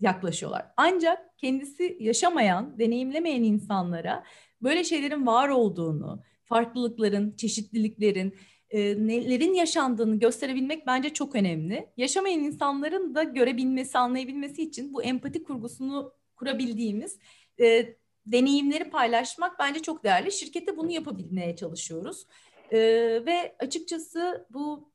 [0.00, 0.66] yaklaşıyorlar.
[0.76, 4.24] Ancak kendisi yaşamayan, deneyimlemeyen insanlara
[4.62, 8.36] böyle şeylerin var olduğunu, farklılıkların, çeşitliliklerin,
[8.70, 11.88] e, nelerin yaşandığını gösterebilmek bence çok önemli.
[11.96, 17.18] Yaşamayan insanların da görebilmesi, anlayabilmesi için bu empati kurgusunu kurabildiğimiz
[17.60, 20.32] e, deneyimleri paylaşmak bence çok değerli.
[20.32, 22.26] Şirkette bunu yapabilmeye çalışıyoruz.
[22.70, 22.78] E,
[23.26, 24.91] ve açıkçası bu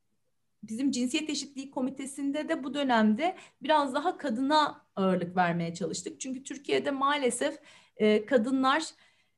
[0.63, 6.19] bizim cinsiyet eşitliği komitesinde de bu dönemde biraz daha kadına ağırlık vermeye çalıştık.
[6.19, 7.59] Çünkü Türkiye'de maalesef
[7.97, 8.83] e, kadınlar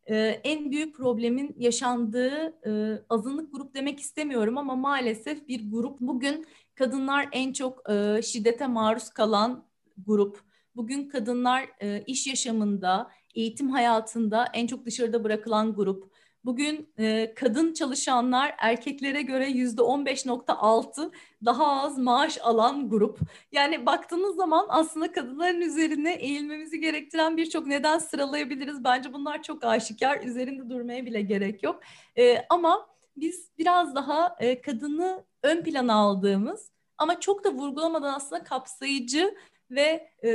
[0.10, 5.99] e, en büyük problemin yaşandığı e, azınlık grup demek istemiyorum ama maalesef bir grup.
[5.99, 9.65] Bugün kadınlar en çok e, şiddete maruz kalan
[9.97, 10.43] grup.
[10.75, 16.12] Bugün kadınlar e, iş yaşamında, eğitim hayatında en çok dışarıda bırakılan grup.
[16.45, 21.12] Bugün e, kadın çalışanlar erkeklere göre yüzde 15.6
[21.45, 23.19] daha az maaş alan grup.
[23.52, 28.84] Yani baktığınız zaman aslında kadınların üzerine eğilmemizi gerektiren birçok neden sıralayabiliriz.
[28.84, 30.23] Bence bunlar çok aşikar.
[30.23, 31.80] Üzerinde durmaya bile gerek yok.
[32.17, 38.43] E, ama biz biraz daha e, kadını ön plana aldığımız ama çok da vurgulamadan aslında
[38.43, 39.36] kapsayıcı
[39.71, 40.32] ve e,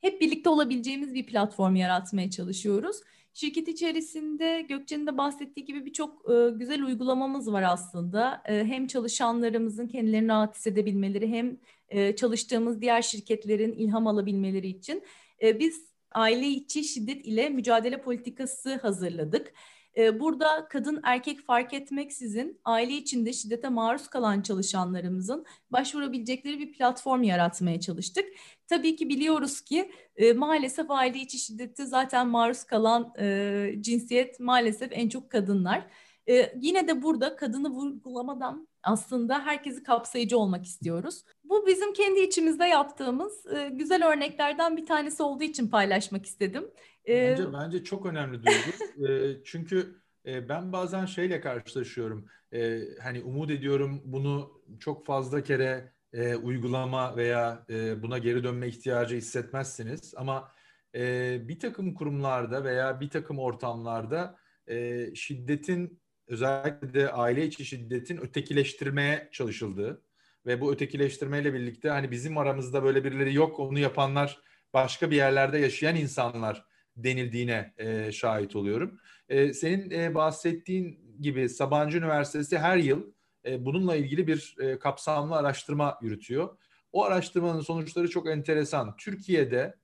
[0.00, 3.00] hep birlikte olabileceğimiz bir platform yaratmaya çalışıyoruz.
[3.40, 8.42] Şirket içerisinde Gökçe'nin de bahsettiği gibi birçok e, güzel uygulamamız var aslında.
[8.44, 11.56] E, hem çalışanlarımızın kendilerini rahat hissedebilmeleri hem
[11.88, 15.02] e, çalıştığımız diğer şirketlerin ilham alabilmeleri için.
[15.42, 19.52] E, biz aile içi şiddet ile mücadele politikası hazırladık.
[19.98, 27.22] E, burada kadın erkek fark etmeksizin aile içinde şiddete maruz kalan çalışanlarımızın başvurabilecekleri bir platform
[27.22, 28.24] yaratmaya çalıştık.
[28.68, 34.88] Tabii ki biliyoruz ki e, maalesef aile içi şiddete zaten maruz kalan e, cinsiyet maalesef
[34.92, 35.86] en çok kadınlar.
[36.28, 41.24] E, yine de burada kadını vurgulamadan aslında herkesi kapsayıcı olmak istiyoruz.
[41.44, 46.70] Bu bizim kendi içimizde yaptığımız güzel örneklerden bir tanesi olduğu için paylaşmak istedim.
[47.08, 49.08] Bence, bence çok önemli Duygu.
[49.12, 52.28] e, çünkü e, ben bazen şeyle karşılaşıyorum.
[52.52, 58.68] E, hani umut ediyorum bunu çok fazla kere e, uygulama veya e, buna geri dönme
[58.68, 60.14] ihtiyacı hissetmezsiniz.
[60.16, 60.52] Ama
[60.94, 68.16] e, bir takım kurumlarda veya bir takım ortamlarda e, şiddetin özellikle de aile içi şiddetin
[68.16, 70.02] ötekileştirmeye çalışıldığı
[70.46, 74.42] ve bu ötekileştirmeyle birlikte hani bizim aramızda böyle birileri yok onu yapanlar
[74.74, 76.67] başka bir yerlerde yaşayan insanlar
[77.04, 79.00] denildiğine e, şahit oluyorum.
[79.28, 83.12] E, senin e, bahsettiğin gibi Sabancı Üniversitesi her yıl
[83.46, 86.56] e, bununla ilgili bir e, kapsamlı araştırma yürütüyor.
[86.92, 88.96] O araştırmanın sonuçları çok enteresan.
[88.96, 89.74] Türkiye'de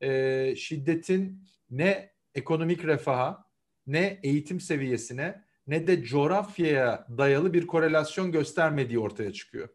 [0.00, 3.44] e, şiddetin ne ekonomik refaha,
[3.86, 9.68] ne eğitim seviyesine, ne de coğrafyaya dayalı bir korelasyon göstermediği ortaya çıkıyor.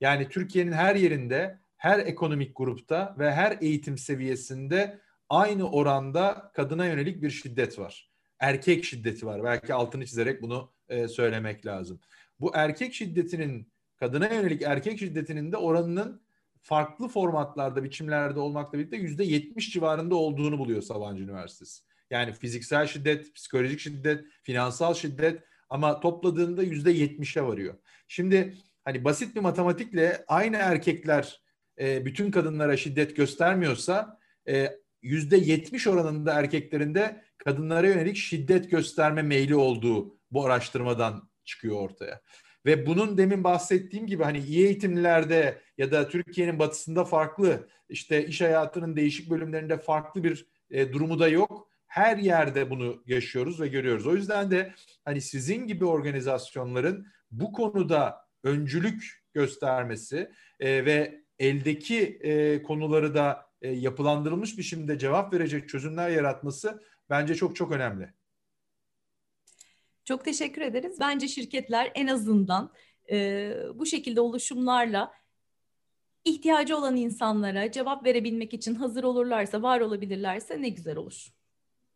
[0.00, 7.22] Yani Türkiye'nin her yerinde, her ekonomik grupta ve her eğitim seviyesinde aynı oranda kadına yönelik
[7.22, 8.10] bir şiddet var.
[8.38, 9.44] Erkek şiddeti var.
[9.44, 12.00] Belki altını çizerek bunu e, söylemek lazım.
[12.40, 16.22] Bu erkek şiddetinin, kadına yönelik erkek şiddetinin de oranının
[16.62, 21.82] farklı formatlarda, biçimlerde olmakla birlikte yüzde yetmiş civarında olduğunu buluyor Sabancı Üniversitesi.
[22.10, 27.74] Yani fiziksel şiddet, psikolojik şiddet, finansal şiddet ama topladığında yüzde yetmişe varıyor.
[28.08, 31.40] Şimdi hani basit bir matematikle aynı erkekler
[31.80, 39.54] e, bütün kadınlara şiddet göstermiyorsa e, yüzde yetmiş oranında erkeklerinde kadınlara yönelik şiddet gösterme meyli
[39.54, 42.20] olduğu bu araştırmadan çıkıyor ortaya.
[42.66, 48.40] Ve bunun demin bahsettiğim gibi hani iyi eğitimlilerde ya da Türkiye'nin batısında farklı, işte iş
[48.40, 51.68] hayatının değişik bölümlerinde farklı bir e, durumu da yok.
[51.86, 54.06] Her yerde bunu yaşıyoruz ve görüyoruz.
[54.06, 60.30] O yüzden de hani sizin gibi organizasyonların bu konuda öncülük göstermesi
[60.60, 67.56] e, ve eldeki e, konuları da e, yapılandırılmış biçimde cevap verecek çözümler yaratması bence çok
[67.56, 68.12] çok önemli.
[70.04, 70.96] Çok teşekkür ederiz.
[71.00, 72.72] Bence şirketler en azından
[73.10, 75.12] e, bu şekilde oluşumlarla
[76.24, 81.28] ihtiyacı olan insanlara cevap verebilmek için hazır olurlarsa, var olabilirlerse ne güzel olur.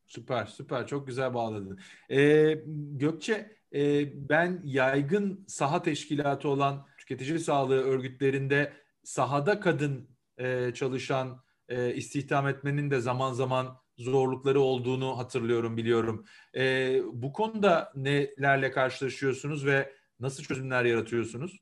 [0.06, 0.87] Süper, süper.
[0.87, 1.80] Çok güzel bağladın.
[2.11, 2.54] Ee,
[2.92, 8.72] Gökçe, e, ben yaygın saha teşkilatı olan tüketici sağlığı örgütlerinde
[9.04, 16.26] sahada kadın e, çalışan e, istihdam etmenin de zaman zaman zorlukları olduğunu hatırlıyorum, biliyorum.
[16.56, 21.61] E, bu konuda nelerle karşılaşıyorsunuz ve nasıl çözümler yaratıyorsunuz?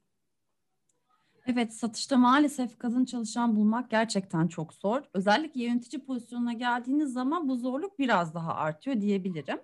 [1.51, 5.03] Evet, satışta maalesef kadın çalışan bulmak gerçekten çok zor.
[5.15, 9.59] Özellikle yönetici pozisyonuna geldiğiniz zaman bu zorluk biraz daha artıyor diyebilirim.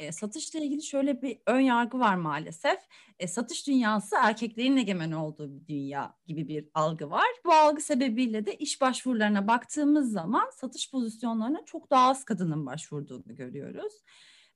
[0.00, 2.78] E, satışla ilgili şöyle bir ön yargı var maalesef.
[3.18, 7.26] E, satış dünyası erkeklerin egemen olduğu bir dünya gibi bir algı var.
[7.44, 13.34] Bu algı sebebiyle de iş başvurularına baktığımız zaman satış pozisyonlarına çok daha az kadının başvurduğunu
[13.36, 13.92] görüyoruz.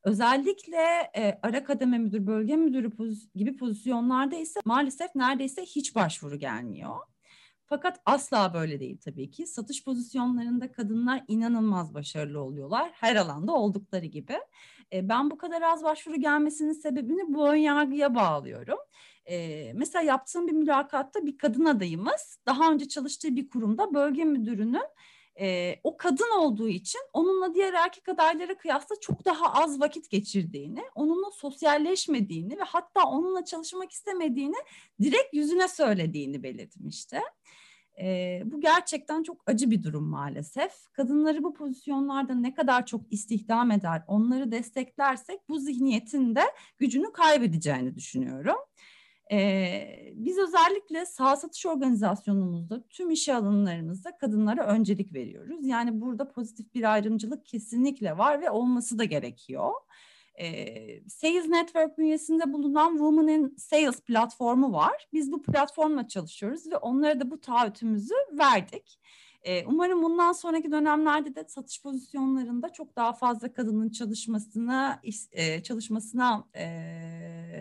[0.09, 6.39] Özellikle e, ara kademe müdür, bölge müdürü poz gibi pozisyonlarda ise maalesef neredeyse hiç başvuru
[6.39, 6.97] gelmiyor.
[7.67, 9.47] Fakat asla böyle değil tabii ki.
[9.47, 12.91] Satış pozisyonlarında kadınlar inanılmaz başarılı oluyorlar.
[12.95, 14.39] Her alanda oldukları gibi.
[14.93, 18.79] E, ben bu kadar az başvuru gelmesinin sebebini bu önyargıya bağlıyorum.
[19.27, 24.89] E, mesela yaptığım bir mülakatta bir kadın adayımız daha önce çalıştığı bir kurumda bölge müdürünün
[25.41, 30.82] e, o kadın olduğu için onunla diğer erkek adaylara kıyasla çok daha az vakit geçirdiğini,
[30.95, 34.57] onunla sosyalleşmediğini ve hatta onunla çalışmak istemediğini
[35.03, 37.20] direkt yüzüne söylediğini belirtmişti.
[38.01, 40.72] E, bu gerçekten çok acı bir durum maalesef.
[40.93, 46.43] Kadınları bu pozisyonlarda ne kadar çok istihdam eder, onları desteklersek bu zihniyetin de
[46.78, 48.57] gücünü kaybedeceğini düşünüyorum.
[49.33, 55.66] Ee, biz özellikle sağ satış organizasyonumuzda tüm işe alımlarımızda kadınlara öncelik veriyoruz.
[55.66, 59.72] Yani burada pozitif bir ayrımcılık kesinlikle var ve olması da gerekiyor.
[60.41, 65.09] Ee, Sales Network bünyesinde bulunan Women in Sales platformu var.
[65.12, 69.01] Biz bu platformla çalışıyoruz ve onlara da bu taahhütümüzü verdik.
[69.43, 75.01] E, umarım bundan sonraki dönemlerde de satış pozisyonlarında çok daha fazla kadının çalışmasına
[75.32, 76.66] e, çalışmasına e,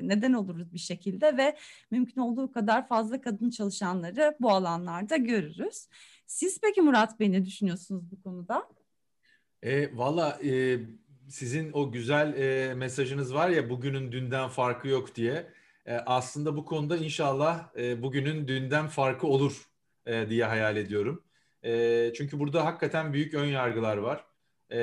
[0.02, 1.58] neden oluruz bir şekilde ve
[1.92, 5.88] mümkün olduğu kadar fazla kadın çalışanları bu alanlarda görürüz.
[6.28, 8.68] Siz peki Murat Bey ne düşünüyorsunuz bu konuda?
[9.64, 10.80] E, Valla e,
[11.30, 15.54] sizin o güzel e, mesajınız var ya bugünün dünden farkı yok diye.
[15.86, 19.70] E, aslında bu konuda inşallah e, bugünün dünden farkı olur
[20.06, 21.27] e, diye hayal ediyorum.
[21.68, 24.26] E, çünkü burada hakikaten büyük ön yargılar var.
[24.70, 24.80] E,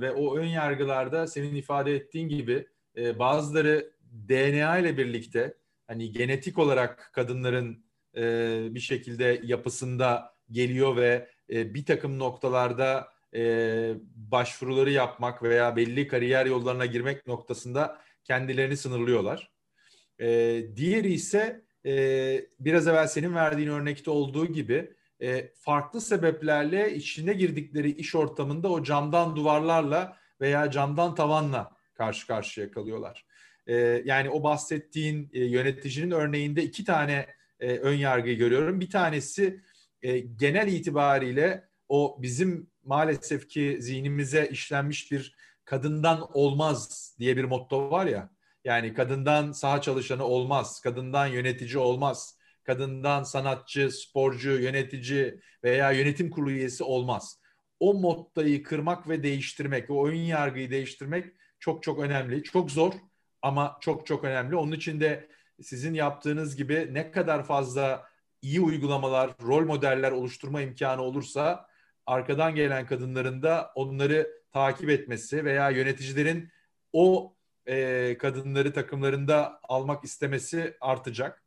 [0.00, 2.66] ve o ön yargılarda senin ifade ettiğin gibi
[2.96, 3.90] e, bazıları
[4.28, 5.54] DNA ile birlikte
[5.86, 7.84] hani genetik olarak kadınların
[8.16, 8.22] e,
[8.70, 16.46] bir şekilde yapısında geliyor ve e, bir takım noktalarda e, başvuruları yapmak veya belli kariyer
[16.46, 19.52] yollarına girmek noktasında kendilerini sınırlıyorlar.
[20.20, 20.26] E,
[20.76, 27.90] diğeri ise e, biraz evvel senin verdiğin örnekte olduğu gibi e, farklı sebeplerle içine girdikleri
[27.90, 33.26] iş ortamında o camdan duvarlarla veya camdan tavanla karşı karşıya kalıyorlar.
[33.66, 37.26] E, yani o bahsettiğin e, yöneticinin örneğinde iki tane
[37.60, 38.80] e, ön yargıyı görüyorum.
[38.80, 39.60] Bir tanesi
[40.02, 47.90] e, genel itibariyle o bizim maalesef ki zihnimize işlenmiş bir kadından olmaz diye bir motto
[47.90, 48.30] var ya.
[48.64, 56.50] Yani kadından saha çalışanı olmaz, kadından yönetici olmaz, kadından sanatçı, sporcu, yönetici veya yönetim kurulu
[56.50, 57.40] üyesi olmaz.
[57.80, 61.26] O mottayı kırmak ve değiştirmek, o ön yargıyı değiştirmek
[61.60, 62.42] çok çok önemli.
[62.42, 62.92] Çok zor
[63.42, 64.56] ama çok çok önemli.
[64.56, 65.28] Onun için de
[65.62, 68.08] sizin yaptığınız gibi ne kadar fazla
[68.42, 71.66] iyi uygulamalar, rol modeller oluşturma imkanı olursa
[72.06, 76.50] arkadan gelen kadınların da onları takip etmesi veya yöneticilerin
[76.92, 77.36] o
[77.66, 81.43] e, kadınları takımlarında almak istemesi artacak.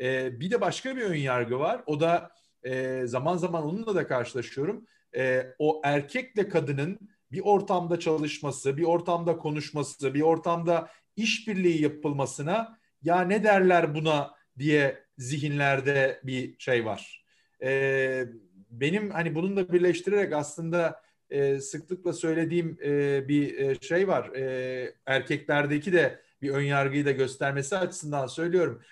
[0.00, 1.82] E, bir de başka bir ön yargı var.
[1.86, 2.30] O da
[2.62, 4.86] e, zaman zaman onunla da karşılaşıyorum.
[5.16, 6.98] E, o erkekle kadının
[7.32, 15.04] bir ortamda çalışması, bir ortamda konuşması, bir ortamda işbirliği yapılmasına ya ne derler buna diye
[15.18, 17.24] zihinlerde bir şey var.
[17.62, 18.24] E,
[18.70, 24.28] benim hani bununla birleştirerek aslında e, sıklıkla söylediğim e, bir e, şey var.
[24.28, 28.82] E, erkeklerdeki de bir ön yargıyı da göstermesi açısından söylüyorum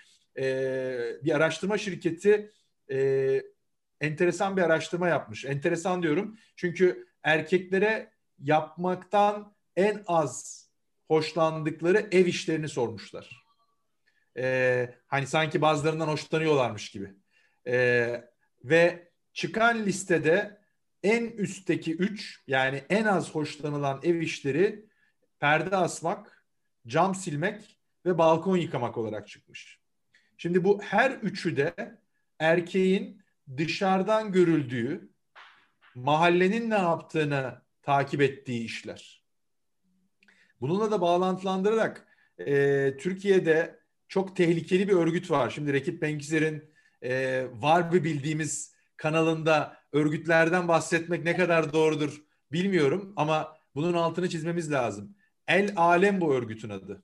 [1.23, 2.51] bir araştırma şirketi
[2.91, 3.41] e,
[4.01, 5.45] enteresan bir araştırma yapmış.
[5.45, 10.65] Enteresan diyorum çünkü erkeklere yapmaktan en az
[11.07, 13.43] hoşlandıkları ev işlerini sormuşlar.
[14.37, 17.13] E, hani sanki bazılarından hoşlanıyorlarmış gibi.
[17.67, 18.23] E,
[18.63, 20.61] ve çıkan listede
[21.03, 24.85] en üstteki üç yani en az hoşlanılan ev işleri
[25.39, 26.45] perde asmak,
[26.87, 29.78] cam silmek ve balkon yıkamak olarak çıkmış.
[30.41, 31.73] Şimdi bu her üçü de
[32.39, 33.21] erkeğin
[33.57, 35.09] dışarıdan görüldüğü,
[35.95, 39.23] mahallenin ne yaptığını takip ettiği işler.
[40.61, 45.49] Bununla da bağlantılandırarak e, Türkiye'de çok tehlikeli bir örgüt var.
[45.49, 52.21] Şimdi Rekit Benkizer'in e, var bir bildiğimiz kanalında örgütlerden bahsetmek ne kadar doğrudur
[52.51, 55.15] bilmiyorum ama bunun altını çizmemiz lazım.
[55.47, 57.03] El Alem bu örgütün adı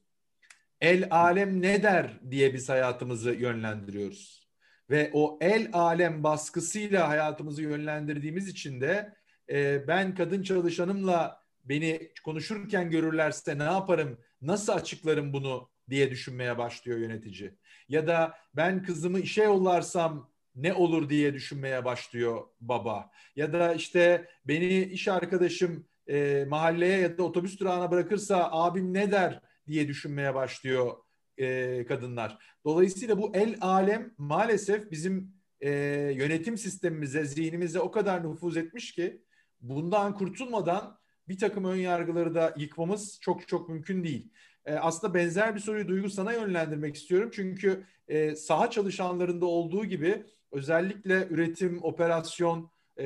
[0.82, 4.46] el alem ne der diye biz hayatımızı yönlendiriyoruz.
[4.90, 9.14] Ve o el alem baskısıyla hayatımızı yönlendirdiğimiz için de
[9.50, 17.00] e, ben kadın çalışanımla beni konuşurken görürlerse ne yaparım, nasıl açıklarım bunu diye düşünmeye başlıyor
[17.00, 17.56] yönetici.
[17.90, 23.12] Ya da ben kızımı işe yollarsam ne olur diye düşünmeye başlıyor baba.
[23.36, 29.12] Ya da işte beni iş arkadaşım e, mahalleye ya da otobüs durağına bırakırsa abim ne
[29.12, 30.94] der diye düşünmeye başlıyor
[31.38, 32.38] e, kadınlar.
[32.66, 35.70] Dolayısıyla bu el alem maalesef bizim e,
[36.16, 39.22] yönetim sistemimize, zihnimize o kadar nüfuz etmiş ki
[39.62, 40.98] bundan kurtulmadan
[41.28, 44.32] bir takım ön yargıları da yıkmamız çok çok mümkün değil.
[44.66, 47.30] E, aslında benzer bir soruyu Duygu sana yönlendirmek istiyorum.
[47.34, 53.06] Çünkü e, saha çalışanlarında olduğu gibi özellikle üretim, operasyon, e,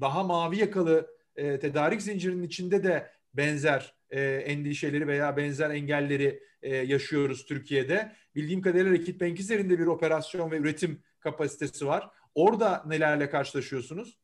[0.00, 6.76] daha mavi yakalı e, tedarik zincirinin içinde de benzer e, endişeleri veya benzer engelleri e,
[6.76, 8.12] yaşıyoruz Türkiye'de.
[8.34, 12.10] Bildiğim kadarıyla Rekit Benkizer'in de bir operasyon ve üretim kapasitesi var.
[12.34, 14.18] Orada nelerle karşılaşıyorsunuz?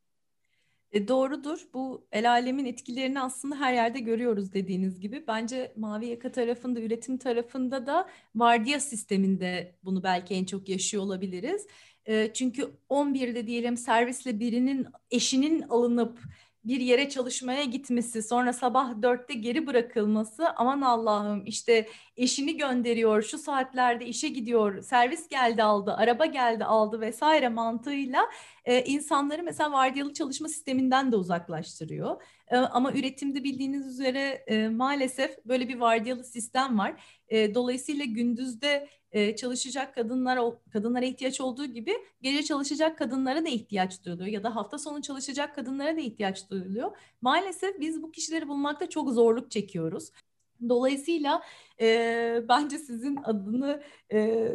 [0.92, 1.58] E, doğrudur.
[1.74, 5.24] Bu el alemin etkilerini aslında her yerde görüyoruz dediğiniz gibi.
[5.26, 11.66] Bence mavi yaka tarafında, üretim tarafında da vardiya sisteminde bunu belki en çok yaşıyor olabiliriz.
[12.08, 16.18] E, çünkü 11'de diyelim servisle birinin eşinin alınıp
[16.64, 23.38] bir yere çalışmaya gitmesi, sonra sabah dörtte geri bırakılması, aman Allah'ım işte eşini gönderiyor, şu
[23.38, 28.22] saatlerde işe gidiyor, servis geldi aldı, araba geldi aldı vesaire mantığıyla
[28.64, 32.22] e, insanları mesela vardiyalı çalışma sisteminden de uzaklaştırıyor.
[32.48, 37.02] E, ama üretimde bildiğiniz üzere e, maalesef böyle bir vardiyalı sistem var.
[37.28, 38.88] E, dolayısıyla gündüzde
[39.38, 40.40] çalışacak kadınlar
[40.72, 41.92] kadınlara ihtiyaç olduğu gibi
[42.22, 46.96] gece çalışacak kadınlara da ihtiyaç duyuluyor ya da hafta sonu çalışacak kadınlara da ihtiyaç duyuluyor.
[47.20, 50.10] Maalesef biz bu kişileri bulmakta çok zorluk çekiyoruz.
[50.68, 51.42] Dolayısıyla
[51.80, 53.82] e, bence sizin adını
[54.12, 54.48] e,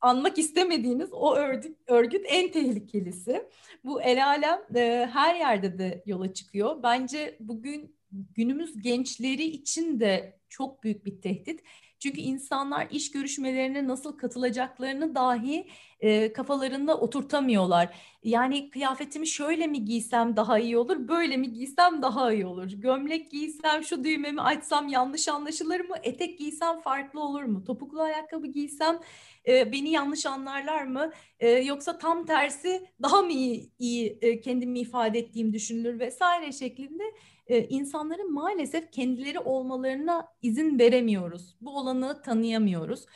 [0.00, 3.48] anmak istemediğiniz o örgüt, örgüt en tehlikelisi.
[3.84, 6.82] Bu el alem e, her yerde de yola çıkıyor.
[6.82, 11.60] Bence bugün günümüz gençleri için de çok büyük bir tehdit.
[12.00, 15.66] Çünkü insanlar iş görüşmelerine nasıl katılacaklarını dahi
[16.00, 17.88] e, kafalarında oturtamıyorlar.
[18.24, 22.70] Yani kıyafetimi şöyle mi giysem daha iyi olur, böyle mi giysem daha iyi olur?
[22.72, 25.96] Gömlek giysem, şu düğmemi açsam yanlış anlaşılır mı?
[26.02, 27.64] Etek giysem farklı olur mu?
[27.64, 29.00] Topuklu ayakkabı giysem
[29.48, 31.10] e, beni yanlış anlarlar mı?
[31.40, 37.02] E, yoksa tam tersi daha mı iyi, iyi e, kendimi ifade ettiğim düşünülür vesaire şeklinde
[37.50, 41.56] e, insanların maalesef kendileri olmalarına izin veremiyoruz.
[41.60, 43.06] Bu olanı tanıyamıyoruz.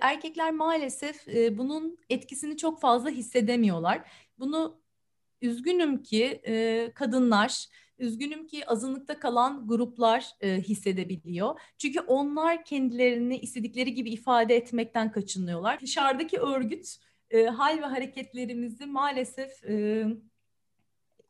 [0.00, 1.26] Erkekler maalesef
[1.58, 4.10] bunun etkisini çok fazla hissedemiyorlar.
[4.38, 4.80] Bunu
[5.42, 6.42] üzgünüm ki
[6.94, 7.66] kadınlar,
[7.98, 11.60] üzgünüm ki azınlıkta kalan gruplar hissedebiliyor.
[11.78, 15.80] Çünkü onlar kendilerini istedikleri gibi ifade etmekten kaçınıyorlar.
[15.80, 16.96] Dışarıdaki örgüt
[17.32, 19.64] hal ve hareketlerimizi maalesef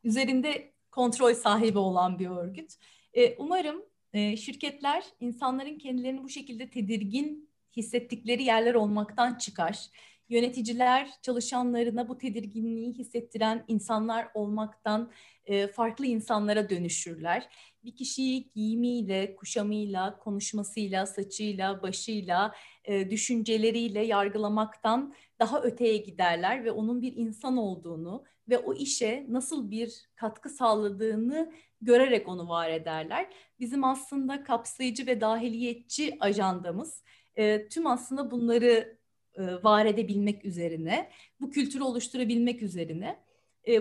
[0.04, 2.74] üzerinde kontrol sahibi olan bir örgüt.
[3.14, 3.82] E, umarım
[4.12, 9.86] e, şirketler insanların kendilerini bu şekilde tedirgin hissettikleri yerler olmaktan çıkar.
[10.28, 15.12] Yöneticiler çalışanlarına bu tedirginliği hissettiren insanlar olmaktan
[15.44, 17.48] e, farklı insanlara dönüşürler.
[17.84, 27.02] Bir kişiyi giyimiyle, kuşamıyla, konuşmasıyla, saçıyla, başıyla, e, düşünceleriyle yargılamaktan daha öteye giderler ve onun
[27.02, 33.34] bir insan olduğunu ve o işe nasıl bir katkı sağladığını görerek onu var ederler.
[33.60, 37.02] Bizim aslında kapsayıcı ve dahiliyetçi ajandamız
[37.36, 38.98] e, tüm aslında bunları
[39.34, 41.10] e, var edebilmek üzerine,
[41.40, 43.24] bu kültürü oluşturabilmek üzerine.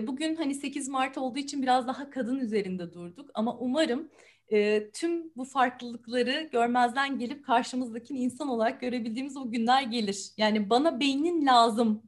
[0.02, 4.10] Bugün hani 8 Mart olduğu için biraz daha kadın üzerinde durduk ama umarım
[4.54, 10.30] e, tüm bu farklılıkları görmezden gelip karşımızdaki insan olarak görebildiğimiz o günler gelir.
[10.36, 12.02] Yani bana beynin lazım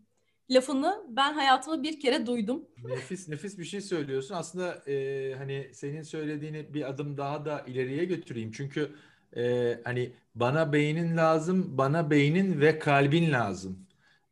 [0.50, 2.64] lafını ben hayatımda bir kere duydum.
[2.84, 4.34] Nefis nefis bir şey söylüyorsun.
[4.34, 8.52] Aslında e, hani senin söylediğini bir adım daha da ileriye götüreyim.
[8.52, 8.90] Çünkü
[9.36, 13.86] e, hani bana beynin lazım, bana beynin ve kalbin lazım.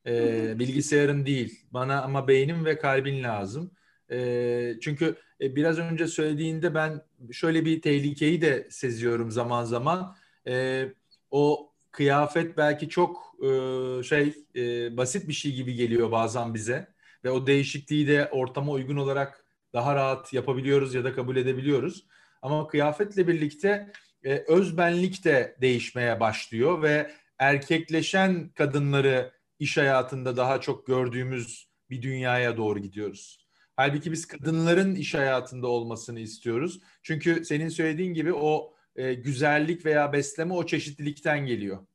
[0.06, 1.60] E, bilgisayarın değil.
[1.70, 3.70] Bana ama beynin ve kalbin lazım.
[4.10, 10.16] E, çünkü e, biraz önce söylediğinde ben şöyle bir tehlikeyi de seziyorum zaman zaman.
[10.47, 10.85] E,
[11.30, 13.49] o kıyafet belki çok e,
[14.03, 16.89] şey e, basit bir şey gibi geliyor bazen bize
[17.24, 22.07] ve o değişikliği de ortama uygun olarak daha rahat yapabiliyoruz ya da kabul edebiliyoruz.
[22.43, 23.93] Ama kıyafetle birlikte
[24.24, 32.57] e, özbenlik de değişmeye başlıyor ve erkekleşen kadınları iş hayatında daha çok gördüğümüz bir dünyaya
[32.57, 33.43] doğru gidiyoruz.
[33.77, 36.81] Halbuki biz kadınların iş hayatında olmasını istiyoruz.
[37.03, 41.87] Çünkü senin söylediğin gibi o e, güzellik veya besleme o çeşitlilikten geliyor.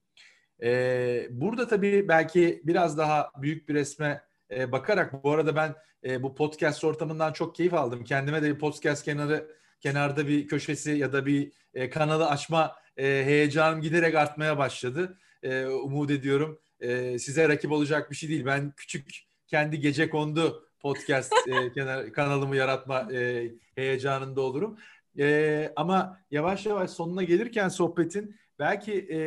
[0.61, 6.23] E, burada tabii belki biraz daha büyük bir resme e, bakarak bu arada ben e,
[6.23, 8.03] bu podcast ortamından çok keyif aldım.
[8.03, 13.03] Kendime de bir podcast kenarı kenarda bir köşesi ya da bir e, kanalı açma e,
[13.03, 15.17] heyecanım giderek artmaya başladı.
[15.43, 18.45] E, umut ediyorum e, size rakip olacak bir şey değil.
[18.45, 24.77] Ben küçük kendi gece kondu podcast e, kenar, kanalımı yaratma e, heyecanında olurum.
[25.19, 29.19] E, ama yavaş yavaş sonuna gelirken sohbetin belki e,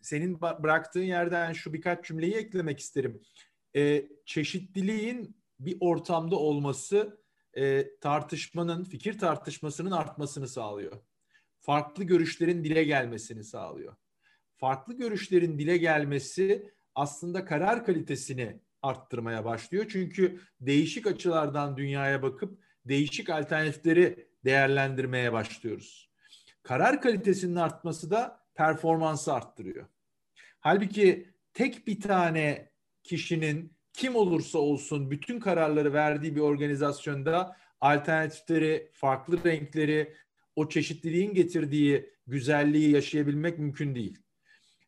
[0.00, 3.22] senin bıraktığın yerden şu birkaç cümleyi eklemek isterim.
[3.76, 7.20] E, çeşitliliğin bir ortamda olması
[7.54, 10.92] e, tartışmanın, fikir tartışmasının artmasını sağlıyor.
[11.60, 13.96] Farklı görüşlerin dile gelmesini sağlıyor.
[14.56, 19.86] Farklı görüşlerin dile gelmesi aslında karar kalitesini arttırmaya başlıyor.
[19.88, 26.10] Çünkü değişik açılardan dünyaya bakıp değişik alternatifleri değerlendirmeye başlıyoruz.
[26.62, 29.86] Karar kalitesinin artması da performansı arttırıyor.
[30.60, 32.70] Halbuki tek bir tane
[33.02, 40.14] kişinin kim olursa olsun bütün kararları verdiği bir organizasyonda alternatifleri, farklı renkleri,
[40.56, 44.18] o çeşitliliğin getirdiği güzelliği yaşayabilmek mümkün değil.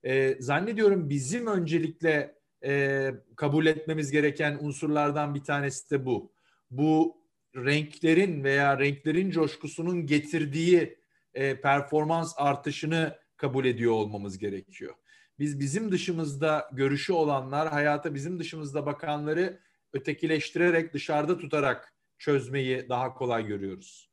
[0.04, 6.32] Ee, zannediyorum bizim öncelikle e, kabul etmemiz gereken unsurlardan bir tanesi de bu.
[6.70, 7.18] Bu
[7.56, 10.98] renklerin veya renklerin coşkusunun getirdiği
[11.34, 14.94] e, performans artışını kabul ediyor olmamız gerekiyor.
[15.38, 19.60] Biz bizim dışımızda görüşü olanlar, hayata bizim dışımızda bakanları
[19.92, 24.10] ötekileştirerek, dışarıda tutarak çözmeyi daha kolay görüyoruz.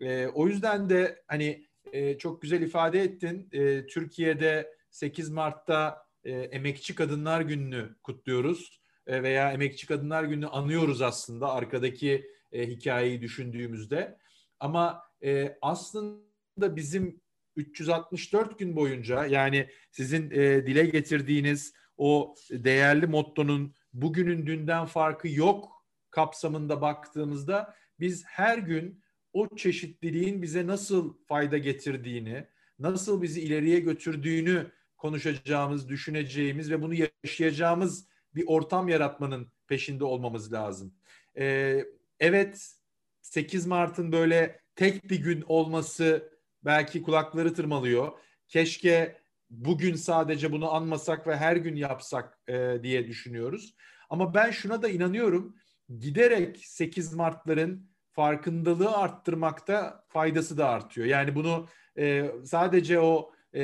[0.00, 3.48] E, o yüzden de hani e, çok güzel ifade ettin.
[3.52, 11.02] E, Türkiye'de 8 Mart'ta e, Emekçi Kadınlar Günü'nü kutluyoruz e, veya Emekçi Kadınlar Günü'nü anıyoruz
[11.02, 14.18] aslında arkadaki e, hikayeyi düşündüğümüzde.
[14.60, 17.20] Ama e, aslında bizim
[17.56, 25.86] 364 gün boyunca yani sizin e, dile getirdiğiniz o değerli mottonun bugünün dünden farkı yok
[26.10, 29.02] kapsamında baktığımızda biz her gün
[29.32, 32.46] o çeşitliliğin bize nasıl fayda getirdiğini,
[32.78, 34.70] nasıl bizi ileriye götürdüğünü
[35.00, 36.94] konuşacağımız, düşüneceğimiz ve bunu
[37.24, 40.94] yaşayacağımız bir ortam yaratmanın peşinde olmamız lazım.
[41.38, 41.84] Ee,
[42.20, 42.74] evet
[43.22, 46.32] 8 Mart'ın böyle tek bir gün olması
[46.64, 48.12] belki kulakları tırmalıyor.
[48.48, 49.20] Keşke
[49.50, 53.74] bugün sadece bunu anmasak ve her gün yapsak e, diye düşünüyoruz.
[54.10, 55.56] Ama ben şuna da inanıyorum.
[55.98, 61.06] Giderek 8 Mart'ların farkındalığı arttırmakta faydası da artıyor.
[61.06, 63.62] Yani bunu e, sadece o e,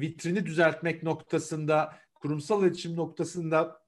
[0.00, 3.82] vitrini düzeltmek noktasında, kurumsal iletişim noktasında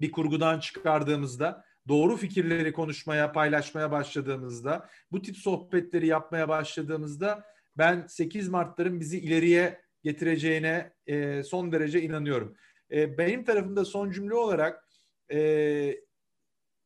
[0.00, 7.44] bir kurgudan çıkardığımızda, doğru fikirleri konuşmaya, paylaşmaya başladığımızda, bu tip sohbetleri yapmaya başladığımızda
[7.78, 12.56] ben 8 Mart'ların bizi ileriye getireceğine e, son derece inanıyorum.
[12.90, 14.88] E, benim tarafımda son cümle olarak
[15.32, 15.96] e,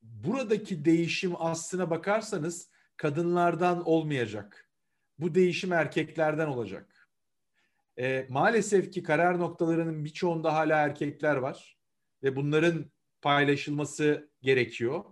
[0.03, 4.71] buradaki değişim aslına bakarsanız kadınlardan olmayacak.
[5.19, 6.98] Bu değişim erkeklerden olacak.
[7.99, 11.79] E, maalesef ki karar noktalarının birçoğunda hala erkekler var
[12.23, 12.85] ve bunların
[13.23, 15.05] paylaşılması gerekiyor.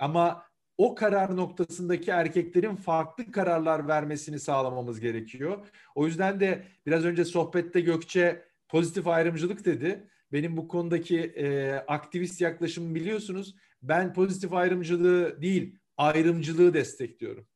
[0.00, 0.48] Ama
[0.78, 5.66] o karar noktasındaki erkeklerin farklı kararlar vermesini sağlamamız gerekiyor.
[5.94, 10.08] O yüzden de biraz önce sohbette Gökçe pozitif ayrımcılık dedi.
[10.32, 13.54] Benim bu konudaki e, aktivist yaklaşımı biliyorsunuz.
[13.82, 17.46] Ben pozitif ayrımcılığı değil, ayrımcılığı destekliyorum.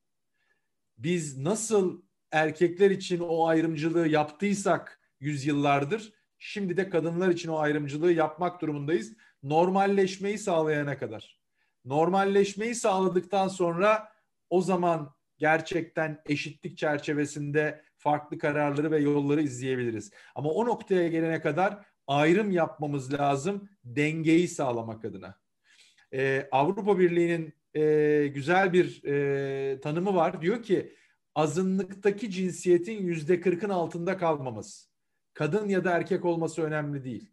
[0.99, 2.03] Biz nasıl
[2.33, 9.13] erkekler için o ayrımcılığı yaptıysak yüzyıllardır, şimdi de kadınlar için o ayrımcılığı yapmak durumundayız.
[9.43, 11.43] Normalleşmeyi sağlayana kadar
[11.85, 14.13] normalleşmeyi sağladıktan sonra
[14.51, 20.11] o zaman gerçekten eşitlik çerçevesinde farklı kararları ve yolları izleyebiliriz.
[20.35, 25.39] Ama o noktaya gelene kadar ayrım yapmamız lazım dengeyi sağlamak adına.
[26.15, 30.43] Ee, Avrupa Birliği'nin e, güzel bir e, tanımı var.
[30.43, 30.93] Diyor ki
[31.35, 34.89] azınlıktaki cinsiyetin yüzde kırkın altında kalmaması.
[35.35, 37.31] Kadın ya da erkek olması önemli değil.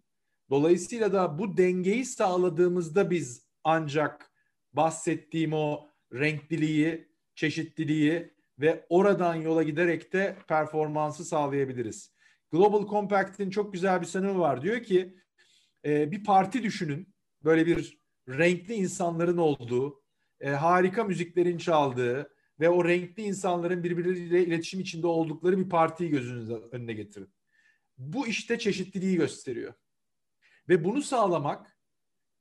[0.50, 4.32] Dolayısıyla da bu dengeyi sağladığımızda biz ancak
[4.74, 12.14] bahsettiğim o renkliliği, çeşitliliği ve oradan yola giderek de performansı sağlayabiliriz.
[12.52, 14.62] Global Compact'in çok güzel bir sanımı var.
[14.62, 15.18] Diyor ki
[15.86, 17.14] e, bir parti düşünün.
[17.44, 20.02] Böyle bir renkli insanların olduğu,
[20.40, 26.64] e, harika müziklerin çaldığı ve o renkli insanların birbirleriyle iletişim içinde oldukları bir partiyi gözünüzün
[26.72, 27.30] önüne getirin.
[27.98, 29.74] Bu işte çeşitliliği gösteriyor.
[30.70, 31.78] Ve bunu sağlamak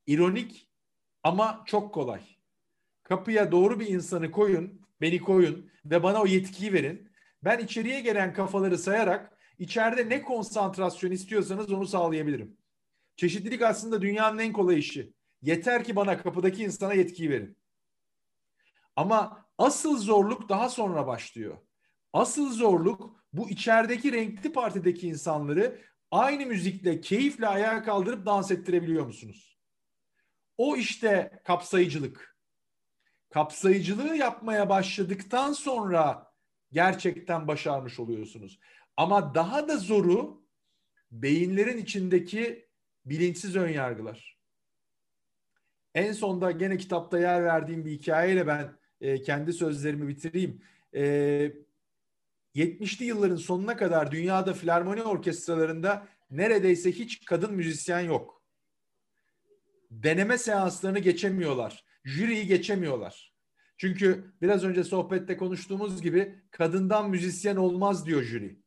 [0.06, 0.68] ironik
[1.22, 2.20] ama çok kolay.
[3.02, 7.08] Kapıya doğru bir insanı koyun, beni koyun ve bana o yetkiyi verin.
[7.44, 12.56] Ben içeriye gelen kafaları sayarak içeride ne konsantrasyon istiyorsanız onu sağlayabilirim.
[13.16, 15.12] Çeşitlilik aslında dünyanın en kolay işi.
[15.42, 17.56] Yeter ki bana kapıdaki insana yetkiyi verin.
[18.96, 21.58] Ama asıl zorluk daha sonra başlıyor.
[22.12, 25.80] Asıl zorluk bu içerideki renkli partideki insanları
[26.10, 29.58] aynı müzikle keyifle ayağa kaldırıp dans ettirebiliyor musunuz?
[30.58, 32.38] O işte kapsayıcılık.
[33.30, 36.32] Kapsayıcılığı yapmaya başladıktan sonra
[36.72, 38.58] gerçekten başarmış oluyorsunuz.
[38.96, 40.42] Ama daha da zoru
[41.10, 42.68] beyinlerin içindeki
[43.04, 44.38] bilinçsiz önyargılar.
[45.94, 50.62] En sonda gene kitapta yer verdiğim bir hikayeyle ben e, kendi sözlerimi bitireyim.
[50.94, 51.52] E,
[52.54, 58.42] 70'li yılların sonuna kadar dünyada filarmoni orkestralarında neredeyse hiç kadın müzisyen yok.
[59.90, 61.84] Deneme seanslarını geçemiyorlar.
[62.04, 63.32] Jüriyi geçemiyorlar.
[63.76, 68.62] Çünkü biraz önce sohbette konuştuğumuz gibi kadından müzisyen olmaz diyor jüri.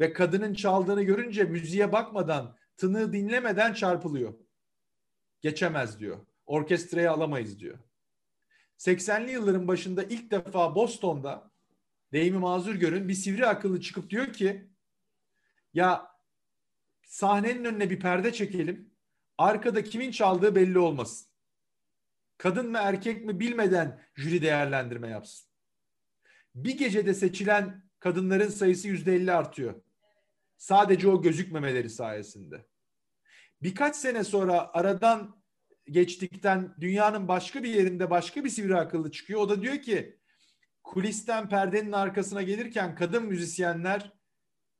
[0.00, 4.34] Ve kadının çaldığını görünce müziğe bakmadan, tını dinlemeden çarpılıyor.
[5.40, 6.18] Geçemez diyor.
[6.46, 7.78] Orkestraya alamayız diyor.
[8.78, 11.50] 80'li yılların başında ilk defa Boston'da
[12.12, 14.70] deyimi mazur görün bir sivri akıllı çıkıp diyor ki
[15.74, 16.16] ya
[17.02, 18.90] sahnenin önüne bir perde çekelim.
[19.38, 21.28] Arkada kimin çaldığı belli olmasın.
[22.38, 25.48] Kadın mı erkek mi bilmeden jüri değerlendirme yapsın.
[26.54, 29.74] Bir gecede seçilen kadınların sayısı yüzde elli artıyor.
[30.56, 32.66] Sadece o gözükmemeleri sayesinde.
[33.62, 35.42] Birkaç sene sonra aradan
[35.90, 39.40] geçtikten dünyanın başka bir yerinde başka bir sivri akıllı çıkıyor.
[39.40, 40.18] O da diyor ki
[40.84, 44.12] kulisten perdenin arkasına gelirken kadın müzisyenler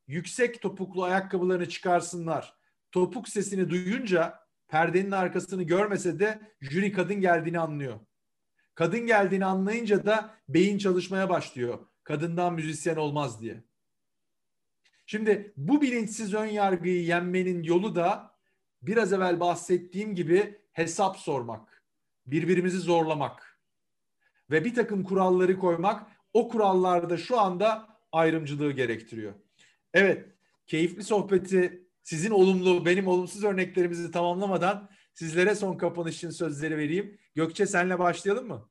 [0.07, 2.57] yüksek topuklu ayakkabılarını çıkarsınlar.
[2.91, 7.99] Topuk sesini duyunca perdenin arkasını görmese de jüri kadın geldiğini anlıyor.
[8.75, 11.79] Kadın geldiğini anlayınca da beyin çalışmaya başlıyor.
[12.03, 13.63] Kadından müzisyen olmaz diye.
[15.05, 18.35] Şimdi bu bilinçsiz ön yargıyı yenmenin yolu da
[18.81, 21.83] biraz evvel bahsettiğim gibi hesap sormak,
[22.27, 23.59] birbirimizi zorlamak
[24.51, 29.33] ve bir takım kuralları koymak o kurallarda şu anda ayrımcılığı gerektiriyor.
[29.93, 30.25] Evet,
[30.67, 37.19] keyifli sohbeti sizin olumlu, benim olumsuz örneklerimizi tamamlamadan sizlere son kapanış için sözleri vereyim.
[37.35, 38.69] Gökçe senle başlayalım mı?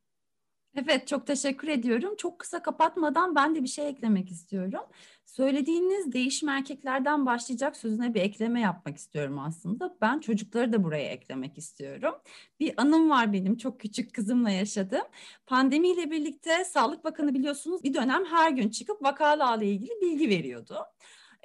[0.77, 2.15] Evet çok teşekkür ediyorum.
[2.17, 4.83] Çok kısa kapatmadan ben de bir şey eklemek istiyorum.
[5.27, 9.97] Söylediğiniz değişim erkeklerden başlayacak sözüne bir ekleme yapmak istiyorum aslında.
[10.01, 12.15] Ben çocukları da buraya eklemek istiyorum.
[12.61, 15.07] Bir anım var benim çok küçük kızımla yaşadığım.
[15.47, 20.79] Pandemiyle birlikte Sağlık Bakanı biliyorsunuz bir dönem her gün çıkıp vakalarla ilgili bilgi veriyordu.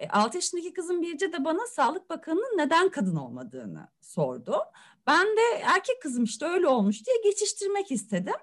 [0.10, 4.56] 6 e, yaşındaki kızım Birce de bana Sağlık Bakanı'nın neden kadın olmadığını sordu.
[5.08, 8.36] Ben de erkek kızım işte öyle olmuş diye geçiştirmek istedim.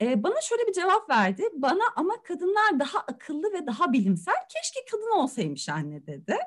[0.00, 1.42] E, bana şöyle bir cevap verdi.
[1.54, 4.34] Bana ama kadınlar daha akıllı ve daha bilimsel.
[4.34, 6.36] Keşke kadın olsaymış anne dedi.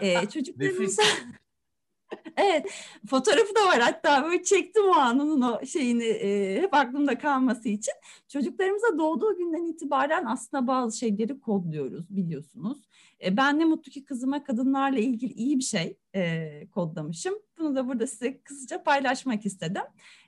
[0.00, 1.02] E, çocuklarımıza...
[2.36, 2.70] evet
[3.06, 7.94] fotoğrafı da var hatta böyle çektim o anının o şeyini e, hep aklımda kalması için.
[8.28, 12.78] Çocuklarımıza doğduğu günden itibaren aslında bazı şeyleri kodluyoruz biliyorsunuz.
[13.24, 17.34] E, ben ne mutlu ki kızıma kadınlarla ilgili iyi bir şey e, kodlamışım.
[17.58, 19.82] Bunu da burada size kısaca paylaşmak istedim.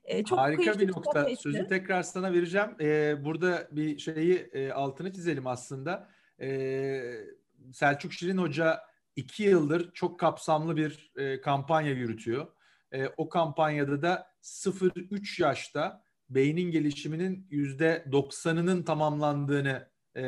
[0.05, 1.26] E, çok Harika bir nokta.
[1.26, 2.70] Bir Sözü tekrar sana vereceğim.
[2.80, 6.09] E, burada bir şeyi e, altını çizelim aslında.
[6.40, 7.00] E,
[7.72, 8.80] Selçuk Şirin Hoca
[9.16, 12.46] iki yıldır çok kapsamlı bir e, kampanya yürütüyor.
[12.92, 20.22] E, o kampanyada da 0-3 yaşta beynin gelişiminin yüzde 90'ının tamamlandığını e,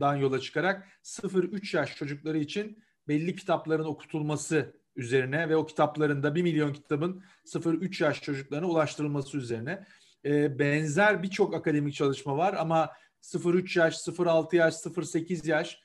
[0.00, 6.42] dan yola çıkarak 0-3 yaş çocukları için belli kitapların okutulması üzerine ve o kitaplarında 1
[6.42, 9.84] milyon kitabın 0-3 yaş çocuklarına ulaştırılması üzerine
[10.24, 12.90] e, benzer birçok akademik çalışma var ama
[13.22, 15.80] 0-3 yaş, 0-6 yaş, 0-8 yaş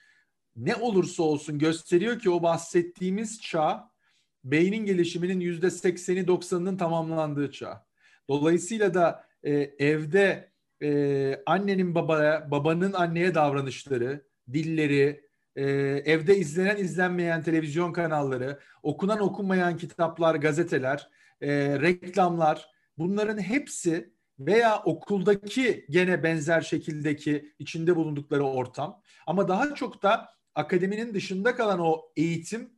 [0.56, 3.92] ne olursa olsun gösteriyor ki o bahsettiğimiz çağ
[4.44, 7.86] beynin gelişiminin %80'i 90'ının tamamlandığı çağ.
[8.30, 10.52] Dolayısıyla da e, evde
[10.84, 15.27] e, annenin babaya, babanın anneye davranışları, dilleri,
[15.58, 15.64] e,
[16.06, 21.10] evde izlenen izlenmeyen televizyon kanalları, okunan okunmayan kitaplar, gazeteler,
[21.42, 30.04] e, reklamlar bunların hepsi veya okuldaki gene benzer şekildeki içinde bulundukları ortam ama daha çok
[30.04, 32.70] da akademinin dışında kalan o eğitim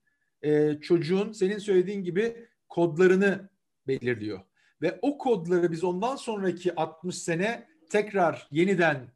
[0.41, 3.49] e, çocuğun senin söylediğin gibi kodlarını
[3.87, 4.39] belirliyor.
[4.81, 9.11] Ve o kodları biz ondan sonraki 60 sene tekrar yeniden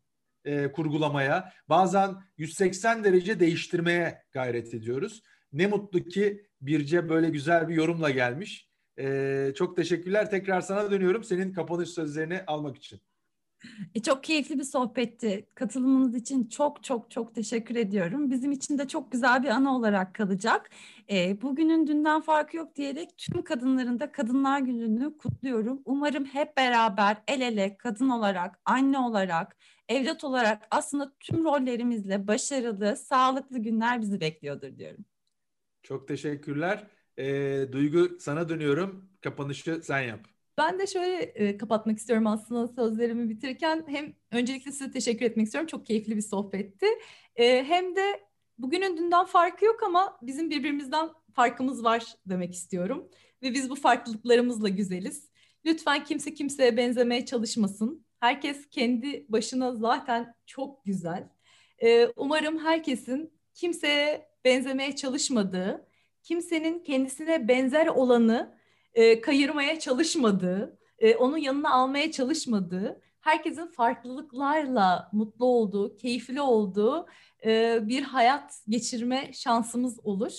[0.46, 5.22] e, kurgulamaya, bazen 180 derece değiştirmeye gayret ediyoruz.
[5.54, 8.70] Ne mutlu ki Birce böyle güzel bir yorumla gelmiş.
[9.00, 10.30] E, çok teşekkürler.
[10.30, 13.02] Tekrar sana dönüyorum senin kapanış sözlerini almak için.
[13.96, 15.48] E, çok keyifli bir sohbetti.
[15.56, 18.32] Katılımınız için çok çok çok teşekkür ediyorum.
[18.32, 20.70] Bizim için de çok güzel bir ana olarak kalacak.
[21.12, 25.82] E, bugünün dünden farkı yok diyerek tüm kadınların da Kadınlar Günü'nü kutluyorum.
[25.86, 29.58] Umarım hep beraber el ele kadın olarak, anne olarak,
[29.90, 35.06] evlat olarak aslında tüm rollerimizle başarılı, sağlıklı günler bizi bekliyordur diyorum.
[35.84, 36.88] Çok teşekkürler.
[37.18, 37.26] E,
[37.72, 39.10] Duygu sana dönüyorum.
[39.22, 40.20] Kapanışı sen yap.
[40.58, 43.86] Ben de şöyle e, kapatmak istiyorum aslında sözlerimi bitirirken.
[43.88, 45.68] Hem öncelikle size teşekkür etmek istiyorum.
[45.68, 46.86] Çok keyifli bir sohbetti.
[47.36, 48.20] E, hem de
[48.58, 53.10] bugünün dünden farkı yok ama bizim birbirimizden farkımız var demek istiyorum.
[53.44, 55.30] Ve biz bu farklılıklarımızla güzeliz.
[55.66, 58.06] Lütfen kimse kimseye benzemeye çalışmasın.
[58.24, 61.30] Herkes kendi başına zaten çok güzel.
[61.84, 65.88] E, umarım herkesin kimseye benzemeye çalışmadığı,
[66.24, 68.58] kimsenin kendisine benzer olanı
[68.94, 77.08] e, kayırmaya çalışmadığı, e, onun yanına almaya çalışmadığı, herkesin farklılıklarla mutlu olduğu, keyifli olduğu
[77.46, 80.34] e, bir hayat geçirme şansımız olur.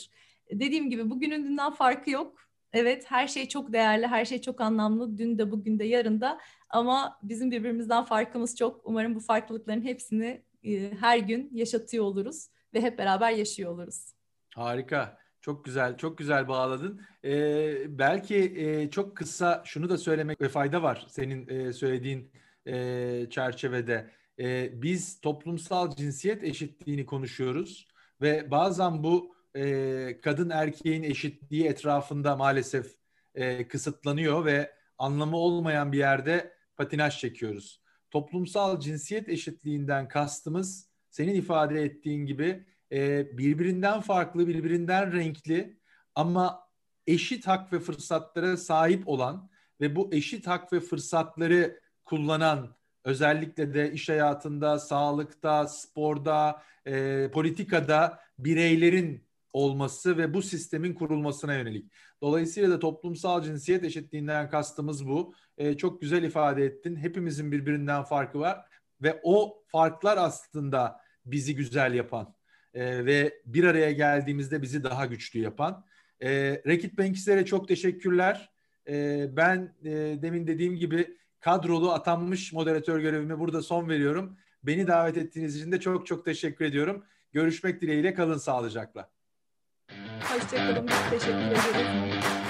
[0.51, 2.44] Dediğim gibi bugünün dünden farkı yok.
[2.75, 5.19] Evet her şey çok değerli, her şey çok anlamlı.
[5.19, 8.81] Dün de bugün de yarın da ama bizim birbirimizden farkımız çok.
[8.85, 14.15] Umarım bu farklılıkların hepsini e, her gün yaşatıyor oluruz ve hep beraber yaşıyor oluruz.
[14.55, 15.25] Harika.
[15.41, 17.01] Çok güzel, çok güzel bağladın.
[17.25, 22.31] Ee, belki e, çok kısa şunu da söylemek fayda var senin e, söylediğin
[22.67, 24.11] e, çerçevede.
[24.39, 27.89] E, biz toplumsal cinsiyet eşitliğini konuşuyoruz
[28.21, 32.95] ve bazen bu e, kadın erkeğin eşitliği etrafında maalesef
[33.35, 37.83] e, kısıtlanıyor ve anlamı olmayan bir yerde patinaj çekiyoruz.
[38.11, 45.79] Toplumsal cinsiyet eşitliğinden kastımız senin ifade ettiğin gibi e, birbirinden farklı, birbirinden renkli
[46.15, 46.69] ama
[47.07, 49.51] eşit hak ve fırsatlara sahip olan
[49.81, 58.21] ve bu eşit hak ve fırsatları kullanan özellikle de iş hayatında, sağlıkta, sporda, e, politikada
[58.39, 59.25] bireylerin
[59.55, 61.93] olması ve bu sistemin kurulmasına yönelik.
[62.23, 65.35] Dolayısıyla da toplumsal cinsiyet eşitliğinden kastımız bu.
[65.59, 66.97] E, çok güzel ifade ettin.
[66.97, 68.65] Hepimizin birbirinden farkı var
[69.03, 72.35] ve o farklar aslında bizi güzel yapan
[72.75, 75.85] e, ve bir araya geldiğimizde bizi daha güçlü yapan.
[76.23, 76.31] E,
[76.67, 78.51] Rekit Bankslere çok teşekkürler.
[78.89, 79.91] E, ben e,
[80.23, 84.37] demin dediğim gibi kadrolu atanmış moderatör görevimi burada son veriyorum.
[84.63, 87.05] Beni davet ettiğiniz için de çok çok teşekkür ediyorum.
[87.33, 89.14] Görüşmek dileğiyle kalın sağlıcakla.
[90.35, 90.87] Hoşçakalın.
[91.11, 92.44] Teşekkür ederiz.